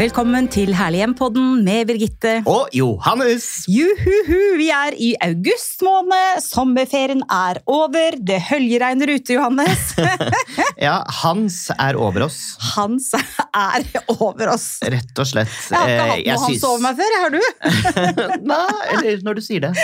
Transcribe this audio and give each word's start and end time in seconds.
Velkommen 0.00 0.46
til 0.48 0.70
Herlig 0.72 1.02
hjem-podden 1.02 1.58
med 1.60 1.90
Birgitte. 1.90 2.30
Og 2.48 2.72
Johannes! 2.72 3.66
Juhuhu, 3.68 4.54
vi 4.56 4.70
er 4.72 4.94
i 4.96 5.10
august 5.20 5.82
måned. 5.84 6.40
Sommerferien 6.40 7.20
er 7.28 7.60
over. 7.68 8.16
Det 8.16 8.38
høljeregner 8.46 9.12
ute, 9.12 9.34
Johannes. 9.36 9.90
ja, 10.86 11.02
Hans 11.18 11.66
er 11.74 11.98
over 12.00 12.24
oss. 12.30 12.38
Hans 12.70 13.10
er 13.12 13.84
over 14.14 14.54
oss. 14.54 14.78
Rett 14.80 15.20
og 15.20 15.28
slett. 15.28 15.52
Jeg 15.68 16.00
har 16.00 16.14
ikke 16.14 16.38
hatt 16.38 16.46
noe 16.46 16.46
Hans 16.46 16.64
over 16.70 16.86
meg 16.86 17.02
før, 17.02 17.18
har 17.20 17.36
du? 17.36 17.44
Nei, 18.54 18.64
eller 18.94 19.20
når 19.28 19.36
du 19.36 19.44
sier 19.50 19.66
det. 19.66 19.74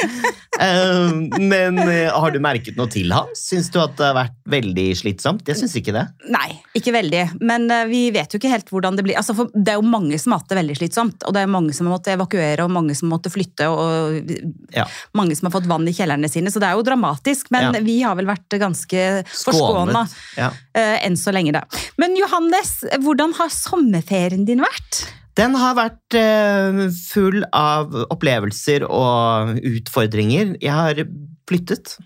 Uh, 0.56 1.12
men 1.36 1.76
uh, 1.82 2.16
har 2.16 2.32
du 2.32 2.40
merket 2.40 2.80
noe 2.80 2.88
til 2.88 3.12
Hans? 3.12 3.44
Syns 3.50 3.68
du 3.68 3.82
at 3.84 4.00
det 4.00 4.08
har 4.08 4.16
vært 4.22 4.40
veldig 4.48 4.88
slitsomt? 4.96 5.44
Jeg 5.44 5.60
syns 5.60 5.76
ikke 5.76 5.92
det. 5.98 6.08
Nei, 6.32 6.48
ikke 6.72 6.96
veldig. 6.96 7.26
Men 7.44 7.68
vi 7.92 8.06
vet 8.16 8.32
jo 8.32 8.40
ikke 8.40 8.54
helt 8.56 8.72
hvordan 8.72 8.96
det 8.96 9.04
blir. 9.10 9.20
Altså, 9.20 9.50
det 9.52 9.76
er 9.76 9.76
jo 9.76 9.84
mange 9.84 10.05
mange 10.06 10.18
som 10.22 10.32
har 10.32 10.40
hatt 10.40 10.52
det 10.52 10.58
veldig 10.60 10.76
slitsomt. 10.78 11.26
Og 11.26 11.34
det 11.34 11.42
er 11.42 11.50
mange 11.50 11.74
som 11.74 11.88
har 11.88 11.96
måttet 11.96 12.14
evakuere, 12.14 12.64
og 12.64 12.72
mange 12.72 12.94
som 12.96 13.10
måtte 13.10 13.32
flytte, 13.32 13.68
og 13.68 14.30
ja. 14.74 14.86
mange 15.16 15.36
som 15.36 15.48
har 15.48 15.56
fått 15.56 15.68
vann 15.70 15.86
i 15.88 15.94
kjellerne 15.96 16.30
sine. 16.30 16.52
Så 16.52 16.62
det 16.62 16.70
er 16.70 16.78
jo 16.78 16.86
dramatisk. 16.86 17.50
Men 17.54 17.74
ja. 17.74 17.82
vi 17.84 17.98
har 18.04 18.16
vel 18.18 18.28
vært 18.30 18.58
ganske 18.60 19.04
forskåna 19.32 20.06
ja. 20.38 20.50
uh, 20.52 20.96
enn 21.02 21.18
så 21.18 21.34
lenge, 21.34 21.54
da. 21.56 21.64
Men 22.00 22.16
Johannes, 22.18 22.78
hvordan 23.02 23.34
har 23.38 23.52
sommerferien 23.52 24.46
din 24.48 24.64
vært? 24.64 25.06
Den 25.36 25.56
har 25.58 25.76
vært 25.76 26.16
uh, 26.16 26.86
full 27.10 27.42
av 27.52 27.94
opplevelser 28.08 28.86
og 28.88 29.56
utfordringer. 29.60 30.56
Jeg 30.62 30.72
har 30.72 31.06
flyttet. 31.48 31.98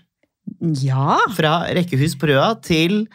Ja. 0.81 1.19
Fra 1.37 1.61
rekkehus 1.73 2.17
på 2.19 2.31
Røa 2.31 2.53
til 2.65 3.05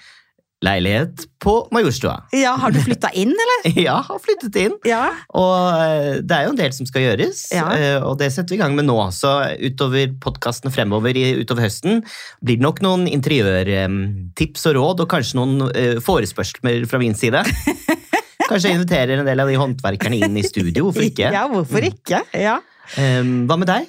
leilighet 0.67 1.25
på 1.43 1.55
Majorstua. 1.75 2.17
Ja, 2.35 2.57
Har 2.61 2.75
du 2.75 2.81
flytta 2.83 3.11
inn, 3.15 3.33
eller? 3.33 3.67
ja, 3.87 4.01
har 4.07 4.21
flyttet 4.23 4.59
inn. 4.61 4.77
Ja. 4.89 5.05
Og 5.39 5.55
eh, 5.79 6.21
det 6.27 6.37
er 6.37 6.47
jo 6.49 6.55
en 6.55 6.61
del 6.61 6.75
som 6.77 6.89
skal 6.89 7.07
gjøres, 7.07 7.47
ja. 7.55 7.67
Eh, 7.77 7.99
og 8.03 8.19
det 8.21 8.33
setter 8.35 8.57
vi 8.57 8.61
i 8.61 8.63
gang 8.65 8.77
med 8.79 8.89
nå. 8.89 8.99
Så 9.15 9.33
utover 9.63 10.13
podkastene 10.23 10.75
fremover 10.75 11.17
utover 11.17 11.69
høsten 11.69 12.03
blir 12.45 12.59
det 12.59 12.67
nok 12.67 12.83
noen 12.85 13.07
interiørtips 13.11 14.69
og 14.71 14.79
råd, 14.79 15.05
og 15.07 15.13
kanskje 15.13 15.41
noen 15.41 15.69
eh, 15.73 15.97
forespørsler 16.05 16.89
fra 16.91 17.03
min 17.03 17.17
side. 17.17 17.45
Kanskje 18.47 18.71
jeg 18.71 18.79
inviterer 18.79 19.21
en 19.21 19.27
del 19.27 19.43
av 19.43 19.51
de 19.51 19.59
håndverkerne 19.59 20.21
inn 20.23 20.39
i 20.39 20.47
studio, 20.47 20.87
hvorfor 20.87 21.07
ikke? 21.09 21.31
Ja, 21.37 21.47
hvorfor 21.51 21.87
ikke? 21.87 22.23
Ja. 22.37 22.61
Um, 22.95 23.49
hva 23.51 23.57
med 23.59 23.67
deg? 23.67 23.89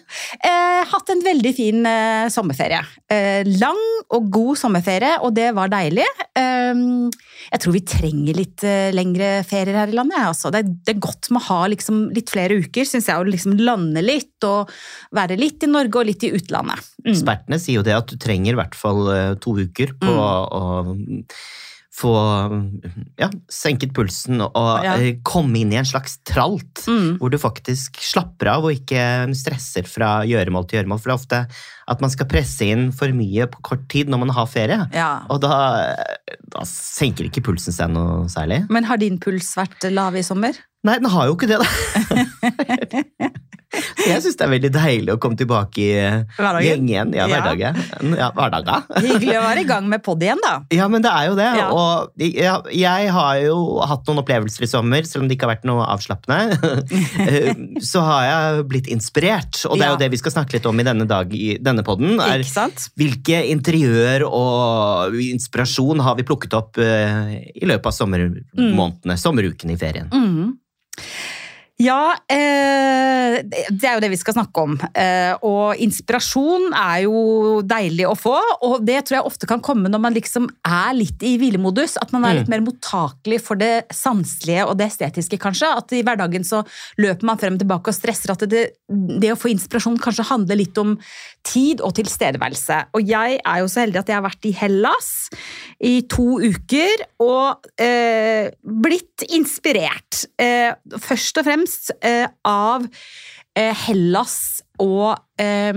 Hatt 0.87 1.11
en 1.13 1.23
veldig 1.25 1.53
fin 1.55 1.85
eh, 1.87 2.27
sommerferie. 2.33 2.81
Eh, 3.11 3.47
lang 3.59 3.79
og 4.15 4.29
god 4.31 4.59
sommerferie, 4.59 5.17
og 5.25 5.33
det 5.35 5.49
var 5.57 5.71
deilig. 5.71 6.07
Eh, 6.37 6.83
jeg 7.47 7.63
tror 7.63 7.75
vi 7.75 7.83
trenger 7.87 8.37
litt 8.37 8.63
eh, 8.67 8.89
lengre 8.95 9.29
ferier 9.47 9.81
her 9.81 9.91
i 9.91 9.97
landet. 9.97 10.19
Altså. 10.21 10.51
Det, 10.53 10.63
det, 10.81 10.95
er, 10.95 11.03
godt 11.03 11.29
med 11.31 11.41
å 11.41 11.47
ha 11.49 11.59
liksom, 11.73 12.01
litt 12.15 12.31
flere 12.33 12.59
uker, 12.63 12.87
syns 12.87 13.09
jeg. 13.11 13.19
Å 13.19 13.27
liksom 13.27 13.57
lande 13.59 14.03
litt 14.03 14.47
og 14.47 14.71
være 15.15 15.39
litt 15.39 15.63
i 15.63 15.71
Norge 15.71 16.01
og 16.01 16.09
litt 16.09 16.25
i 16.27 16.33
utlandet. 16.37 16.83
Mm. 17.03 17.11
Ekspertene 17.13 17.61
sier 17.61 17.79
jo 17.79 17.87
det 17.87 17.95
at 17.97 18.11
du 18.11 18.17
trenger 18.21 18.55
i 18.55 18.59
hvert 18.59 18.77
fall 18.77 19.07
eh, 19.13 19.31
to 19.43 19.55
uker 19.59 19.95
på 19.99 20.11
mm. 20.11 20.25
å 20.59 20.63
få 21.97 22.13
ja, 23.17 23.29
senket 23.49 23.93
pulsen 23.97 24.43
og 24.45 24.85
ja. 24.85 24.93
Eh, 24.99 25.17
komme 25.25 25.61
inn 25.61 25.71
i 25.73 25.79
en 25.79 25.87
slags 25.87 26.19
tralt, 26.27 26.83
mm. 26.85 27.17
hvor 27.21 27.33
du 27.33 27.39
faktisk 27.41 27.97
slapper 28.05 28.51
av 28.53 28.67
og 28.67 28.75
ikke 28.75 29.01
stresser 29.37 29.87
fra 29.89 30.19
gjøremål 30.29 30.67
til 30.67 30.79
gjøremål. 30.79 31.01
For 31.01 31.09
det 31.09 31.15
er 31.15 31.21
ofte 31.21 31.41
at 31.87 32.03
man 32.03 32.13
skal 32.13 32.29
presse 32.29 32.67
inn 32.67 32.89
for 32.95 33.13
mye 33.15 33.47
på 33.49 33.63
kort 33.65 33.87
tid 33.89 34.11
når 34.11 34.25
man 34.25 34.33
har 34.37 34.49
ferie. 34.51 34.79
Ja. 34.93 35.11
Og 35.33 35.41
da, 35.41 35.57
da, 36.53 36.65
senker 36.69 37.29
ikke 37.29 37.45
pulsen 37.49 37.75
seg 37.75 37.93
noe 37.93 38.27
særlig. 38.31 38.65
Men 38.73 38.89
har 38.89 39.01
din 39.01 39.17
puls 39.23 39.49
vært 39.57 39.89
lav 39.89 40.17
i 40.19 40.25
sommer? 40.25 40.57
Nei, 40.85 40.99
den 41.01 41.09
har 41.09 41.27
jo 41.27 41.35
ikke 41.35 41.49
det, 41.49 41.57
da. 41.59 43.26
Jeg 44.07 44.23
syns 44.25 44.37
det 44.39 44.45
er 44.45 44.51
veldig 44.53 44.71
deilig 44.73 45.13
å 45.13 45.19
komme 45.21 45.37
tilbake 45.39 45.83
i 45.83 45.91
gjeng 46.65 46.87
igjen. 46.89 47.13
Ja, 47.17 47.27
hverdagen. 47.31 47.79
Ja, 48.17 48.29
hverdagen. 48.35 48.87
Hyggelig 49.07 49.37
å 49.39 49.43
være 49.45 49.63
i 49.63 49.67
gang 49.69 49.87
med 49.91 50.03
pod 50.05 50.23
igjen, 50.23 50.41
da. 50.43 50.53
Ja, 50.73 50.87
men 50.91 51.05
det 51.05 51.11
er 51.11 51.29
jo 51.29 51.37
det. 51.39 51.49
Ja. 51.59 51.67
Og 51.73 52.23
jeg, 52.23 52.73
jeg, 52.77 53.11
har 53.13 53.39
jo 53.43 53.57
hatt 53.87 54.09
noen 54.09 54.21
opplevelser 54.23 54.67
i 54.67 54.71
sommer, 54.71 55.07
selv 55.07 55.25
om 55.25 55.29
det 55.29 55.37
ikke 55.37 55.47
har 55.47 55.55
vært 55.55 55.67
noe 55.69 55.85
avslappende. 55.87 56.57
så 57.91 58.03
har 58.07 58.27
jeg 58.27 58.67
blitt 58.71 58.91
inspirert, 58.93 59.61
og 59.69 59.77
det 59.77 59.87
er 59.87 59.95
jo 59.95 60.01
det 60.01 60.11
vi 60.13 60.21
skal 60.21 60.37
snakke 60.37 60.57
litt 60.57 60.69
om 60.69 60.81
i 60.81 60.87
denne, 60.87 61.07
dag, 61.09 61.33
i 61.33 61.57
denne 61.61 61.85
podden. 61.87 62.17
Er 62.23 62.45
hvilke 62.97 63.41
interiør 63.51 64.27
og 64.27 65.17
inspirasjon 65.21 66.03
har 66.05 66.17
vi 66.17 66.25
plukket 66.27 66.55
opp 66.57 66.79
uh, 66.81 67.33
i 67.33 67.67
løpet 67.67 67.91
av 67.91 67.95
sommermånedene, 67.95 69.15
mm. 69.15 69.21
sommerukene 69.21 69.75
i 69.75 69.81
ferien? 69.81 70.11
Mm. 70.13 70.55
Ja, 71.77 72.15
eh, 72.25 73.35
det 73.45 73.85
er 73.85 73.97
jo 73.97 74.01
det 74.01 74.09
vi 74.09 74.17
skal 74.17 74.33
snakke 74.33 74.63
om. 74.65 74.73
Eh, 74.97 75.35
og 75.45 75.77
inspirasjon 75.77 76.71
er 76.73 77.03
jo 77.03 77.19
deilig 77.61 78.07
å 78.09 78.15
få, 78.17 78.33
og 78.65 78.81
det 78.87 79.03
tror 79.05 79.19
jeg 79.19 79.29
ofte 79.29 79.49
kan 79.49 79.61
komme 79.61 79.91
når 79.93 80.01
man 80.01 80.15
liksom 80.15 80.47
er 80.65 80.95
litt 80.97 81.21
i 81.21 81.35
hvilemodus. 81.37 81.99
At 82.01 82.15
man 82.15 82.25
er 82.25 82.39
litt 82.39 82.49
mm. 82.49 82.53
mer 82.55 82.65
mottakelig 82.65 83.43
for 83.45 83.61
det 83.61 83.85
sanselige 83.93 84.65
og 84.65 84.79
det 84.79 84.89
estetiske, 84.89 85.37
kanskje. 85.43 85.69
At 85.69 85.93
i 85.93 86.01
hverdagen 86.01 86.47
så 86.47 86.63
løper 86.97 87.29
man 87.29 87.37
frem 87.37 87.59
og 87.59 87.61
tilbake 87.61 87.93
og 87.93 87.99
stresser. 87.99 88.33
At 88.33 88.47
det, 88.49 88.63
det 89.21 89.35
å 89.35 89.37
få 89.37 89.53
inspirasjon 89.53 90.01
kanskje 90.01 90.25
handler 90.31 90.57
litt 90.57 90.81
om 90.81 90.97
tid 91.45 91.85
og 91.85 91.93
tilstedeværelse. 92.01 92.87
Og 92.97 93.05
jeg 93.05 93.37
er 93.37 93.61
jo 93.61 93.69
så 93.69 93.83
heldig 93.85 94.01
at 94.01 94.09
jeg 94.09 94.17
har 94.17 94.25
vært 94.25 94.49
i 94.49 94.55
Hellas 94.57 95.13
i 95.77 95.93
to 96.09 96.41
uker 96.41 97.05
og 97.21 97.69
eh, 97.77 98.49
blitt 98.65 99.29
inspirert. 99.29 100.25
Eh, 100.41 100.73
først 101.05 101.37
og 101.37 101.45
fremst 101.45 101.66
fremst 101.67 101.91
eh, 102.01 102.27
av 102.47 102.87
eh, 103.57 103.75
Hellas 103.87 104.63
og 104.79 105.17
eh, 105.39 105.73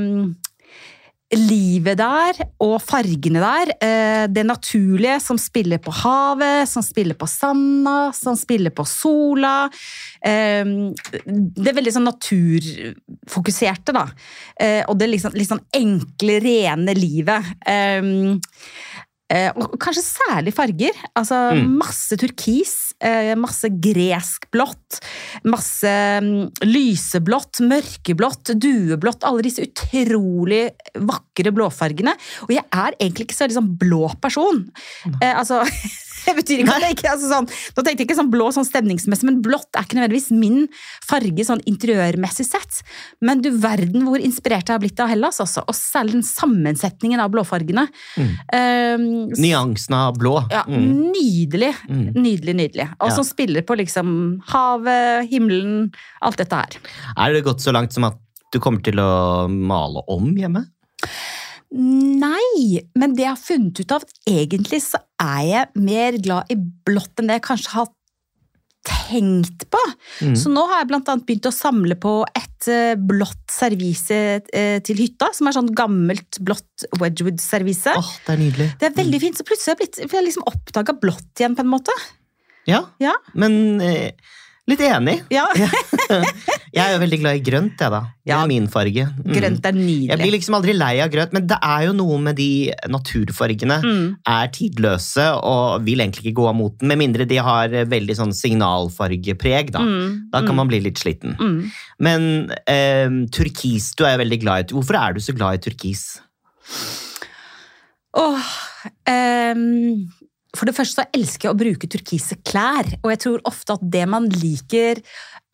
livet 1.30 1.94
der 1.94 2.40
og 2.58 2.80
fargene 2.82 3.38
der. 3.38 3.70
Det 4.26 4.42
naturlige 4.42 5.20
som 5.22 5.38
spiller 5.38 5.78
på 5.78 5.92
havet, 5.94 6.66
som 6.66 6.82
spiller 6.82 7.14
på 7.14 7.28
sanda, 7.30 8.10
som 8.10 8.34
spiller 8.34 8.74
på 8.74 8.82
sola. 8.82 9.70
Det 10.18 11.68
er 11.70 11.78
veldig 11.78 11.92
sånn 11.94 12.08
naturfokuserte, 12.10 13.94
da. 13.94 14.02
Og 14.90 14.98
det 14.98 15.06
liksom, 15.12 15.38
litt 15.38 15.52
sånn 15.52 15.62
enkle, 15.78 16.40
rene 16.42 16.98
livet. 16.98 17.54
Og 19.30 19.76
kanskje 19.82 20.02
særlig 20.02 20.54
farger. 20.56 20.96
Altså 21.18 21.38
mm. 21.54 21.74
masse 21.80 22.18
turkis. 22.18 22.74
Eh, 23.00 23.32
masse 23.40 23.70
greskblått, 23.80 24.98
masse 25.48 25.92
mm, 26.20 26.66
lyseblått, 26.68 27.62
mørkeblått, 27.64 28.52
dueblått. 28.60 29.24
Alle 29.24 29.46
disse 29.46 29.64
utrolig 29.64 30.66
vakre 31.08 31.54
blåfargene. 31.56 32.12
Og 32.44 32.52
jeg 32.52 32.66
er 32.66 32.98
egentlig 32.98 33.28
ikke 33.28 33.38
så 33.38 33.46
veldig 33.46 33.58
sånn 33.60 33.72
blå 33.80 34.10
person. 34.20 34.66
Eh, 35.20 35.32
altså 35.32 35.62
Det 36.24 36.34
betyr 36.36 36.62
ikke 36.62 36.76
at 36.76 36.84
jeg 36.84 36.96
ikke 36.96 37.12
altså 37.14 37.30
sånn, 37.30 37.48
Nå 37.48 37.82
tenkte 37.82 38.02
jeg 38.02 38.08
ikke 38.08 38.18
sånn 38.18 38.30
blå 38.32 38.48
sånn 38.54 38.66
stemningsmessig, 38.68 39.26
men 39.28 39.40
blått 39.44 39.78
er 39.78 39.86
ikke 39.86 39.98
nødvendigvis 39.98 40.30
min 40.36 40.66
farge 41.06 41.46
sånn 41.46 41.62
interiørmessig 41.70 42.46
sett. 42.48 42.80
Men 43.24 43.42
du 43.44 43.50
verden 43.62 44.06
hvor 44.08 44.22
inspirert 44.22 44.68
jeg 44.68 44.76
har 44.76 44.82
blitt 44.82 45.02
av 45.02 45.10
Hellas, 45.10 45.40
også, 45.42 45.64
og 45.66 45.76
særlig 45.76 46.18
den 46.18 46.26
sammensetningen 46.26 47.22
av 47.22 47.32
blåfargene. 47.34 47.86
Mm. 48.20 48.30
Um, 48.54 49.06
Nyansen 49.40 49.96
av 49.96 50.18
blå. 50.20 50.36
Ja, 50.52 50.64
mm. 50.68 50.88
Nydelig. 51.14 51.72
Mm. 51.88 52.06
Nydelig, 52.18 52.56
nydelig. 52.64 52.88
Og 52.98 53.12
som 53.14 53.24
ja. 53.24 53.30
spiller 53.30 53.66
på 53.66 53.78
liksom 53.80 54.10
havet, 54.50 55.30
himmelen, 55.30 55.88
alt 56.24 56.40
dette 56.40 56.64
her. 56.64 56.80
Er 57.16 57.34
det 57.34 57.46
gått 57.46 57.64
så 57.64 57.74
langt 57.74 57.96
som 57.96 58.08
at 58.08 58.18
du 58.50 58.58
kommer 58.62 58.82
til 58.84 58.98
å 59.00 59.46
male 59.48 60.02
om 60.10 60.32
hjemme? 60.38 60.66
Nei, 61.70 62.80
men 62.98 63.14
det 63.14 63.22
jeg 63.22 63.30
har 63.30 63.38
funnet 63.38 63.78
ut 63.78 63.92
av 63.94 64.04
Egentlig 64.26 64.80
så 64.82 64.98
er 65.22 65.42
jeg 65.46 65.82
mer 65.86 66.16
glad 66.18 66.50
i 66.50 66.56
blått 66.58 67.20
enn 67.20 67.30
det 67.30 67.38
jeg 67.38 67.46
kanskje 67.46 67.74
har 67.76 67.90
tenkt 68.86 69.66
på. 69.70 69.80
Mm. 70.24 70.34
Så 70.40 70.50
nå 70.50 70.64
har 70.70 70.80
jeg 70.80 70.88
blant 70.90 71.10
annet 71.12 71.26
begynt 71.28 71.48
å 71.50 71.52
samle 71.54 71.96
på 72.00 72.14
et 72.26 72.68
eh, 72.72 72.94
blått 72.96 73.52
servise 73.52 74.16
eh, 74.40 74.78
til 74.86 75.02
hytta. 75.02 75.28
Som 75.36 75.50
er 75.50 75.56
sånn 75.58 75.70
gammelt 75.76 76.40
blått 76.42 76.86
Wedgwood-servise. 76.96 77.94
Oh, 78.00 78.12
det 78.26 78.34
er 78.34 78.40
nydelig. 78.40 78.68
Det 78.80 78.88
er 78.88 78.96
veldig 78.96 79.20
mm. 79.20 79.24
fint. 79.26 79.38
Så 79.38 79.46
plutselig 79.46 79.74
har 79.74 79.76
jeg, 79.76 79.82
blitt, 79.84 80.16
jeg 80.16 80.26
liksom 80.30 80.48
oppdaga 80.48 80.96
blått 81.02 81.42
igjen, 81.42 81.58
på 81.58 81.66
en 81.66 81.72
måte. 81.76 81.96
Ja, 82.68 82.86
ja. 83.02 83.14
men 83.38 83.80
eh, 83.84 84.16
Litt 84.70 84.82
enig. 84.86 85.16
Ja. 85.32 85.48
jeg 86.70 86.84
er 86.84 86.92
jo 86.94 87.00
veldig 87.02 87.18
glad 87.18 87.38
i 87.38 87.42
grønt, 87.42 87.80
jeg, 87.82 87.90
da. 87.90 88.00
Det 88.26 88.34
er 88.36 88.46
min 88.46 88.66
farge. 88.70 89.06
Mm. 89.18 89.32
Grønt 89.34 89.64
er 89.66 89.74
nydelig. 89.74 90.10
Jeg 90.12 90.20
blir 90.20 90.34
liksom 90.36 90.56
aldri 90.60 90.74
lei 90.76 90.92
av 91.02 91.10
grønt, 91.10 91.34
men 91.34 91.48
det 91.50 91.58
er 91.66 91.86
jo 91.88 91.94
noe 91.98 92.18
med 92.22 92.38
de 92.38 92.50
naturfargene. 92.92 93.80
Mm. 93.82 94.04
Er 94.30 94.52
tidløse 94.54 95.26
og 95.50 95.82
vil 95.86 96.04
egentlig 96.04 96.28
ikke 96.28 96.38
gå 96.38 96.46
av 96.52 96.56
moten, 96.60 96.86
med 96.90 97.00
mindre 97.02 97.26
de 97.30 97.40
har 97.42 97.74
veldig 97.90 98.18
sånn 98.20 98.36
signalfargepreg. 98.36 99.74
Da 99.74 99.82
mm. 99.82 100.06
Da 100.30 100.44
kan 100.44 100.54
mm. 100.54 100.60
man 100.62 100.70
bli 100.70 100.82
litt 100.86 101.02
sliten. 101.02 101.34
Mm. 101.40 101.58
Men 102.06 102.30
eh, 102.70 103.18
turkis 103.34 103.90
du 103.98 104.06
er 104.06 104.14
jo 104.14 104.22
veldig 104.22 104.40
glad 104.46 104.62
i. 104.62 104.78
Hvorfor 104.78 105.00
er 105.00 105.18
du 105.18 105.24
så 105.24 105.34
glad 105.34 105.58
i 105.58 105.64
turkis? 105.66 106.06
Åh, 108.14 108.22
oh, 108.22 108.56
um 109.10 110.19
For 110.56 110.66
det 110.66 110.74
første 110.74 111.02
så 111.02 111.10
elsker 111.14 111.48
jeg 111.48 111.54
å 111.54 111.58
bruke 111.58 111.88
turkise 111.90 112.38
klær, 112.46 112.88
og 113.04 113.12
jeg 113.12 113.20
tror 113.22 113.44
ofte 113.48 113.76
at 113.76 113.84
det 113.92 114.02
man 114.10 114.26
liker 114.32 114.98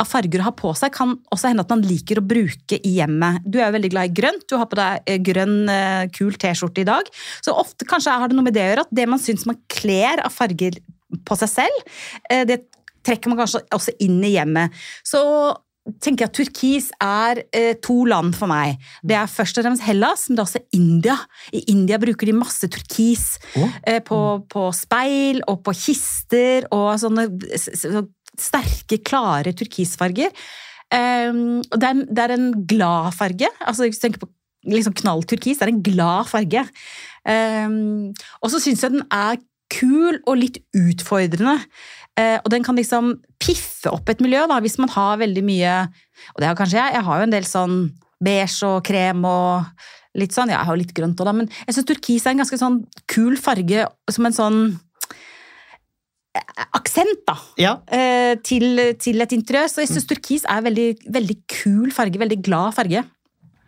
av 0.01 0.09
farger 0.09 0.43
å 0.43 0.47
ha 0.49 0.53
på 0.57 0.73
seg, 0.77 0.93
kan 0.95 1.15
også 1.33 1.51
hende 1.51 1.65
at 1.65 1.73
man 1.73 1.85
liker 1.85 2.21
å 2.21 2.25
bruke 2.25 2.79
i 2.81 2.95
hjemmet. 2.99 3.45
Du 3.45 3.59
er 3.61 3.69
jo 3.69 3.77
veldig 3.77 3.93
glad 3.93 4.11
i 4.11 4.17
grønt, 4.17 4.47
du 4.49 4.57
har 4.61 4.69
på 4.71 4.79
deg 4.79 5.09
eh, 5.09 5.21
grønn, 5.25 5.59
eh, 5.73 6.07
kul 6.17 6.37
T-skjorte 6.41 6.85
i 6.85 6.89
dag. 6.89 7.09
Så 7.45 7.55
ofte 7.57 7.89
kanskje 7.89 8.17
har 8.17 8.33
det 8.33 8.39
noe 8.39 8.49
med 8.49 8.57
det 8.57 8.65
å 8.65 8.71
gjøre 8.71 8.87
at 8.87 8.97
det 9.01 9.09
man 9.13 9.23
syns 9.23 9.47
man 9.49 9.61
kler 9.73 10.25
av 10.25 10.33
farger 10.33 10.81
på 11.29 11.39
seg 11.41 11.53
selv, 11.53 11.95
eh, 12.33 12.45
det 12.49 12.63
trekker 13.07 13.31
man 13.31 13.41
kanskje 13.41 13.63
også 13.75 13.95
inn 14.03 14.19
i 14.27 14.35
hjemmet. 14.35 14.75
Så 15.07 15.21
tenker 16.03 16.25
jeg 16.25 16.31
at 16.31 16.37
turkis 16.37 16.89
er 17.03 17.41
eh, 17.55 17.73
to 17.85 18.01
land 18.09 18.35
for 18.39 18.51
meg. 18.51 18.81
Det 19.07 19.17
er 19.19 19.31
først 19.31 19.59
og 19.61 19.67
fremst 19.67 19.85
Hellas, 19.87 20.27
men 20.29 20.37
det 20.37 20.43
er 20.43 20.49
også 20.49 20.65
India. 20.77 21.17
I 21.55 21.65
India 21.73 22.01
bruker 22.03 22.29
de 22.29 22.37
masse 22.37 22.71
turkis 22.73 23.27
oh. 23.57 23.75
eh, 23.87 24.01
på, 24.05 24.21
på 24.53 24.69
speil 24.77 25.43
og 25.47 25.63
på 25.67 25.77
kister 25.79 26.69
og 26.75 26.95
sånne 27.03 27.29
så 27.57 28.07
sterke, 28.37 29.01
klare 29.01 29.55
turkisfarger. 29.57 30.35
Og 30.93 31.77
det, 31.81 31.89
er, 31.89 32.03
det 32.05 32.23
er 32.23 32.33
en 32.35 32.51
glad 32.69 33.15
farge. 33.17 33.49
Altså, 33.65 33.87
hvis 33.87 33.99
du 33.99 34.05
tenker 34.05 34.23
på 34.23 34.29
liksom 34.71 34.95
knall 35.01 35.25
turkis, 35.27 35.59
det 35.59 35.67
er 35.67 35.73
en 35.73 35.85
glad 35.85 36.29
farge. 36.31 36.67
Um, 37.27 38.13
og 38.43 38.53
så 38.53 38.61
syns 38.63 38.85
jeg 38.85 38.95
den 38.95 39.07
er 39.11 39.41
kul 39.73 40.21
og 40.27 40.39
litt 40.39 40.61
utfordrende. 40.77 41.59
Eh, 42.17 42.39
og 42.41 42.49
den 42.53 42.65
kan 42.65 42.79
liksom 42.79 43.13
piffe 43.43 43.93
opp 43.93 44.09
et 44.09 44.23
miljø, 44.25 44.47
da, 44.49 44.57
hvis 44.65 44.79
man 44.81 44.89
har 44.95 45.19
veldig 45.21 45.43
mye 45.45 45.75
Og 46.33 46.41
det 46.41 46.49
har 46.49 46.57
kanskje 46.57 46.79
jeg. 46.81 46.95
Jeg 46.97 47.05
har 47.05 47.21
jo 47.21 47.27
en 47.27 47.35
del 47.35 47.45
sånn 47.49 47.77
beige 48.25 48.65
og 48.65 48.79
krem 48.89 49.25
og 49.29 49.85
litt 50.17 50.33
sånn. 50.33 50.49
Ja, 50.49 50.63
jeg 50.63 50.69
har 50.71 50.77
jo 50.79 50.81
litt 50.81 50.95
grønt 50.97 51.21
òg, 51.21 51.29
da, 51.29 51.35
men 51.37 51.51
jeg 51.67 51.77
syns 51.77 51.89
turkis 51.91 52.25
er 52.25 52.33
en 52.33 52.41
ganske 52.41 52.59
sånn 52.61 52.79
kul 53.13 53.37
farge 53.37 53.85
som 54.11 54.29
en 54.29 54.37
sånn 54.39 54.61
eh, 56.37 56.65
aksent, 56.79 57.21
da. 57.29 57.37
Ja. 57.61 57.75
eh, 57.93 58.33
Til, 58.41 58.81
til 59.03 59.21
et 59.21 59.37
interiør. 59.37 59.69
Så 59.69 59.85
jeg 59.85 59.93
syns 59.93 60.09
turkis 60.09 60.49
er 60.49 60.65
veldig, 60.65 60.89
veldig 61.19 61.39
kul 61.59 61.93
farge. 61.93 62.21
Veldig 62.25 62.41
glad 62.49 62.73
farge. 62.79 63.05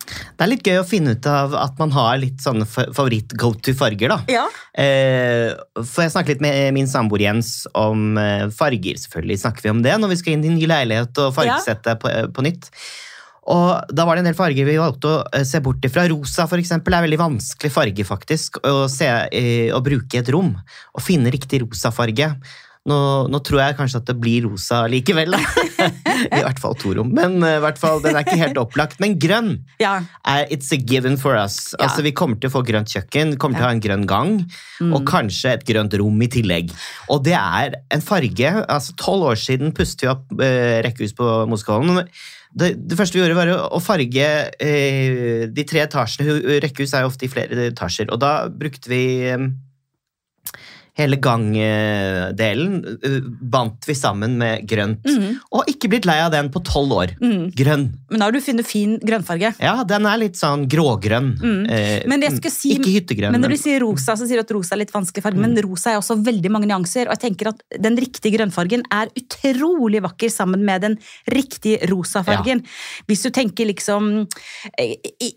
Det 0.07 0.45
er 0.45 0.49
litt 0.49 0.65
gøy 0.65 0.79
å 0.81 0.87
finne 0.87 1.13
ut 1.17 1.27
av 1.29 1.53
at 1.59 1.75
man 1.81 1.91
har 1.93 2.15
litt 2.21 2.39
sånne 2.43 2.65
favoritt-go-to-farger. 2.69 4.13
da. 4.13 4.19
Ja. 4.31 4.45
Eh, 4.73 5.51
for 5.83 6.05
jeg 6.05 6.13
snakket 6.15 6.37
litt 6.37 6.45
med 6.45 6.73
min 6.77 6.89
samboer 6.89 7.25
Jens 7.27 7.51
om 7.77 8.17
eh, 8.17 8.47
farger. 8.55 8.97
Selvfølgelig 9.01 9.43
snakker 9.43 9.67
vi 9.67 9.75
om 9.75 9.83
det 9.85 9.99
når 9.99 10.13
vi 10.15 10.19
skal 10.21 10.37
inn 10.37 10.47
i 10.47 10.55
ny 10.55 10.65
leilighet 10.69 11.21
og 11.25 11.35
fargesette 11.35 11.99
på, 12.01 12.11
eh, 12.11 12.27
på 12.33 12.45
nytt. 12.47 12.71
Og 13.49 13.93
da 13.95 14.05
var 14.05 14.15
det 14.15 14.23
en 14.23 14.29
del 14.29 14.37
farger 14.37 14.67
vi 14.67 14.77
valgte 14.79 15.09
å 15.09 15.19
eh, 15.33 15.45
se 15.47 15.61
bort 15.65 15.85
ifra. 15.85 16.05
Rosa 16.11 16.45
for 16.49 16.61
eksempel, 16.61 16.93
er 16.93 17.01
en 17.01 17.07
veldig 17.07 17.21
vanskelig 17.21 17.71
farge 17.73 18.05
faktisk, 18.05 18.61
å, 18.63 18.87
se, 18.91 19.09
eh, 19.33 19.69
å 19.73 19.81
bruke 19.85 20.17
i 20.17 20.21
et 20.21 20.33
rom. 20.33 20.53
Å 20.93 21.03
finne 21.03 21.33
riktig 21.33 21.63
rosa 21.63 21.91
farge. 21.95 22.31
Nå, 22.89 22.99
nå 23.29 23.41
tror 23.45 23.61
jeg 23.61 23.77
kanskje 23.77 24.01
at 24.01 24.09
det 24.09 24.17
blir 24.21 24.47
rosa 24.47 24.83
likevel, 24.89 25.35
da. 25.35 25.41
I 26.39 26.41
hvert 26.43 26.59
fall 26.61 26.75
to 26.79 26.95
rom. 26.97 27.13
Men 27.15 27.37
uh, 27.43 27.59
hvert 27.63 27.79
fall, 27.81 28.01
den 28.03 28.17
er 28.17 28.25
ikke 28.25 28.39
helt 28.41 28.59
opplagt. 28.61 28.99
Men 29.03 29.17
grønn 29.21 29.53
ja. 29.81 29.99
er 30.27 30.49
it's 30.51 30.73
a 30.75 30.79
given 30.79 31.19
for 31.21 31.37
us. 31.37 31.75
Ja. 31.75 31.85
Altså, 31.87 32.03
vi 32.05 32.15
kommer 32.17 32.39
til 32.41 32.51
å 32.51 32.55
få 32.57 32.63
grønt 32.67 32.91
kjøkken, 32.91 33.37
kommer 33.39 33.59
til 33.59 33.67
å 33.67 33.69
ha 33.69 33.75
en 33.77 33.85
grønn 33.85 34.07
gang, 34.09 34.39
Mm. 34.79 34.93
og 34.95 35.01
kanskje 35.09 35.51
et 35.57 35.63
grønt 35.67 35.91
rom 35.99 36.21
i 36.23 36.29
tillegg. 36.31 36.69
Og 37.11 37.23
det 37.25 37.35
er 37.35 37.73
en 37.91 38.03
farge 38.03 38.47
altså 38.61 38.93
Tolv 38.99 39.25
år 39.33 39.39
siden 39.39 39.73
pustet 39.75 40.05
vi 40.05 40.11
opp 40.11 40.39
eh, 40.39 40.79
rekkehus 40.85 41.11
på 41.17 41.25
Moskeholmen. 41.51 42.05
Det, 42.49 42.71
det 42.89 42.97
første 42.97 43.17
vi 43.17 43.21
gjorde, 43.21 43.37
var 43.37 43.51
å 43.75 43.81
farge 43.83 44.29
eh, 44.55 45.49
de 45.51 45.65
tre 45.67 45.83
etasjene. 45.83 46.39
Rekkehus 46.63 46.95
er 46.95 47.03
jo 47.03 47.11
ofte 47.11 47.27
i 47.27 47.31
flere 47.31 47.67
etasjer, 47.69 48.07
og 48.13 48.21
da 48.23 48.33
brukte 48.49 48.91
vi 48.91 49.03
eh, 49.27 49.49
Hele 50.99 51.15
gangdelen 51.23 52.97
eh, 53.03 53.19
bandt 53.53 53.87
vi 53.87 53.95
sammen 53.95 54.35
med 54.39 54.65
grønt. 54.69 55.05
Mm. 55.07 55.37
Og 55.55 55.69
ikke 55.71 55.89
blitt 55.91 56.07
lei 56.09 56.17
av 56.25 56.31
den 56.33 56.49
på 56.53 56.61
tolv 56.67 56.91
år. 56.97 57.13
Mm. 57.21 57.45
Grønn. 57.57 57.85
Men 58.09 58.19
da 58.21 58.27
har 58.27 58.35
du 58.35 58.41
funnet 58.43 58.67
fin 58.67 58.97
grønnfarge. 58.99 59.53
Ja, 59.63 59.77
den 59.87 60.07
er 60.09 60.19
litt 60.21 60.39
sånn 60.39 60.65
grågrønn. 60.69 61.31
Mm. 61.39 61.61
Eh, 61.71 62.03
Men 62.09 62.25
jeg 62.25 62.37
skal 62.39 62.51
si- 62.51 62.73
ikke 62.75 62.91
hyttegrønn. 62.97 63.31
Men 63.31 63.41
når 63.45 63.55
du 63.55 63.59
sier 63.61 63.79
rosa, 63.85 64.17
så 64.19 64.27
sier 64.27 64.41
du 64.41 64.45
at 64.45 64.51
rosa 64.57 64.75
er 64.75 64.83
litt 64.83 64.93
vanskelig 64.95 65.23
farge. 65.23 65.39
Men 65.39 65.55
rosa 65.65 65.93
er 65.93 66.01
også 66.01 66.19
veldig 66.25 66.51
mange 66.51 66.67
nyanser, 66.69 67.07
og 67.07 67.15
jeg 67.17 67.23
tenker 67.29 67.53
at 67.53 67.63
den 67.79 67.95
riktige 67.99 68.35
grønnfargen 68.37 68.83
er 68.91 69.07
utrolig 69.15 70.01
vakker 70.03 70.29
sammen 70.33 70.65
med 70.67 70.81
den 70.85 70.97
riktige 71.31 71.79
rosa 71.89 72.23
fargen. 72.27 72.63
Hvis 73.07 73.23
du 73.23 73.29
tenker 73.31 73.65
liksom 73.69 74.27
eh, 74.77 74.95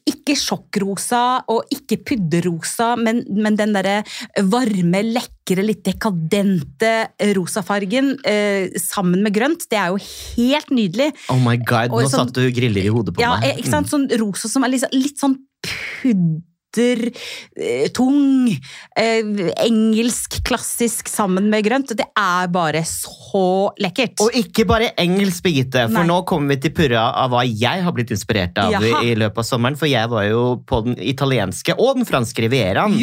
Ikke 0.08 0.34
sjokkrosa 0.38 1.44
og 1.50 1.64
ikke 1.74 1.98
pudderrosa, 2.08 2.96
men, 2.98 3.22
men 3.28 3.56
den 3.58 3.72
derre 3.76 4.02
varme, 4.48 5.02
lekre, 5.02 5.51
litt 5.60 5.82
dekadente 5.84 7.10
rosafargen 7.37 8.14
eh, 8.25 8.70
sammen 8.81 9.20
med 9.22 9.34
grønt, 9.37 9.66
det 9.69 9.76
er 9.76 9.93
jo 9.93 9.99
helt 10.00 10.70
nydelig. 10.72 11.10
Oh 11.28 11.37
my 11.37 11.58
god, 11.60 11.90
nå 11.93 12.00
sånn- 12.08 12.31
satt 12.31 12.32
du 12.32 12.46
griller 12.56 12.81
i 12.88 12.88
hodet 12.88 13.12
på 13.14 13.20
Ja, 13.20 13.37
meg. 13.37 13.44
ja, 13.50 13.54
ikke 13.60 13.69
sant? 13.75 13.90
Sånn 13.93 14.08
rosa 14.19 14.49
som 14.49 14.64
er 14.64 14.69
litt, 14.72 14.81
sånn- 14.87 14.96
litt 14.96 15.19
sånn 15.20 15.37
pudder, 15.62 16.40
eh, 16.78 17.88
tung, 17.94 18.48
eh, 18.96 19.52
engelsk, 19.64 20.38
klassisk 20.46 21.08
sammen 21.10 21.48
med 21.52 21.64
grønt. 21.66 21.92
Det 21.96 22.06
er 22.19 22.48
bare 22.52 22.82
så 22.88 23.72
lekkert. 23.80 24.20
Og 24.24 24.34
ikke 24.38 24.64
bare 24.69 24.92
engelsk, 25.00 25.42
Birgitte, 25.44 25.86
for 25.90 26.00
Nei. 26.02 26.06
nå 26.10 26.20
kommer 26.28 26.54
vi 26.54 26.60
til 26.69 26.74
purra 26.76 27.08
av 27.24 27.30
hva 27.34 27.42
jeg 27.48 27.82
har 27.84 27.92
blitt 27.96 28.12
inspirert 28.14 28.56
av 28.62 28.72
Jaha. 28.76 29.02
i 29.04 29.14
løpet 29.19 29.38
av 29.42 29.48
sommeren. 29.48 29.76
For 29.78 29.90
jeg 29.90 30.08
var 30.12 30.24
jo 30.28 30.42
på 30.69 30.82
den 30.86 30.96
italienske 31.02 31.74
og 31.78 31.96
den 32.00 32.08
franske 32.08 32.44
rivieraen 32.46 32.96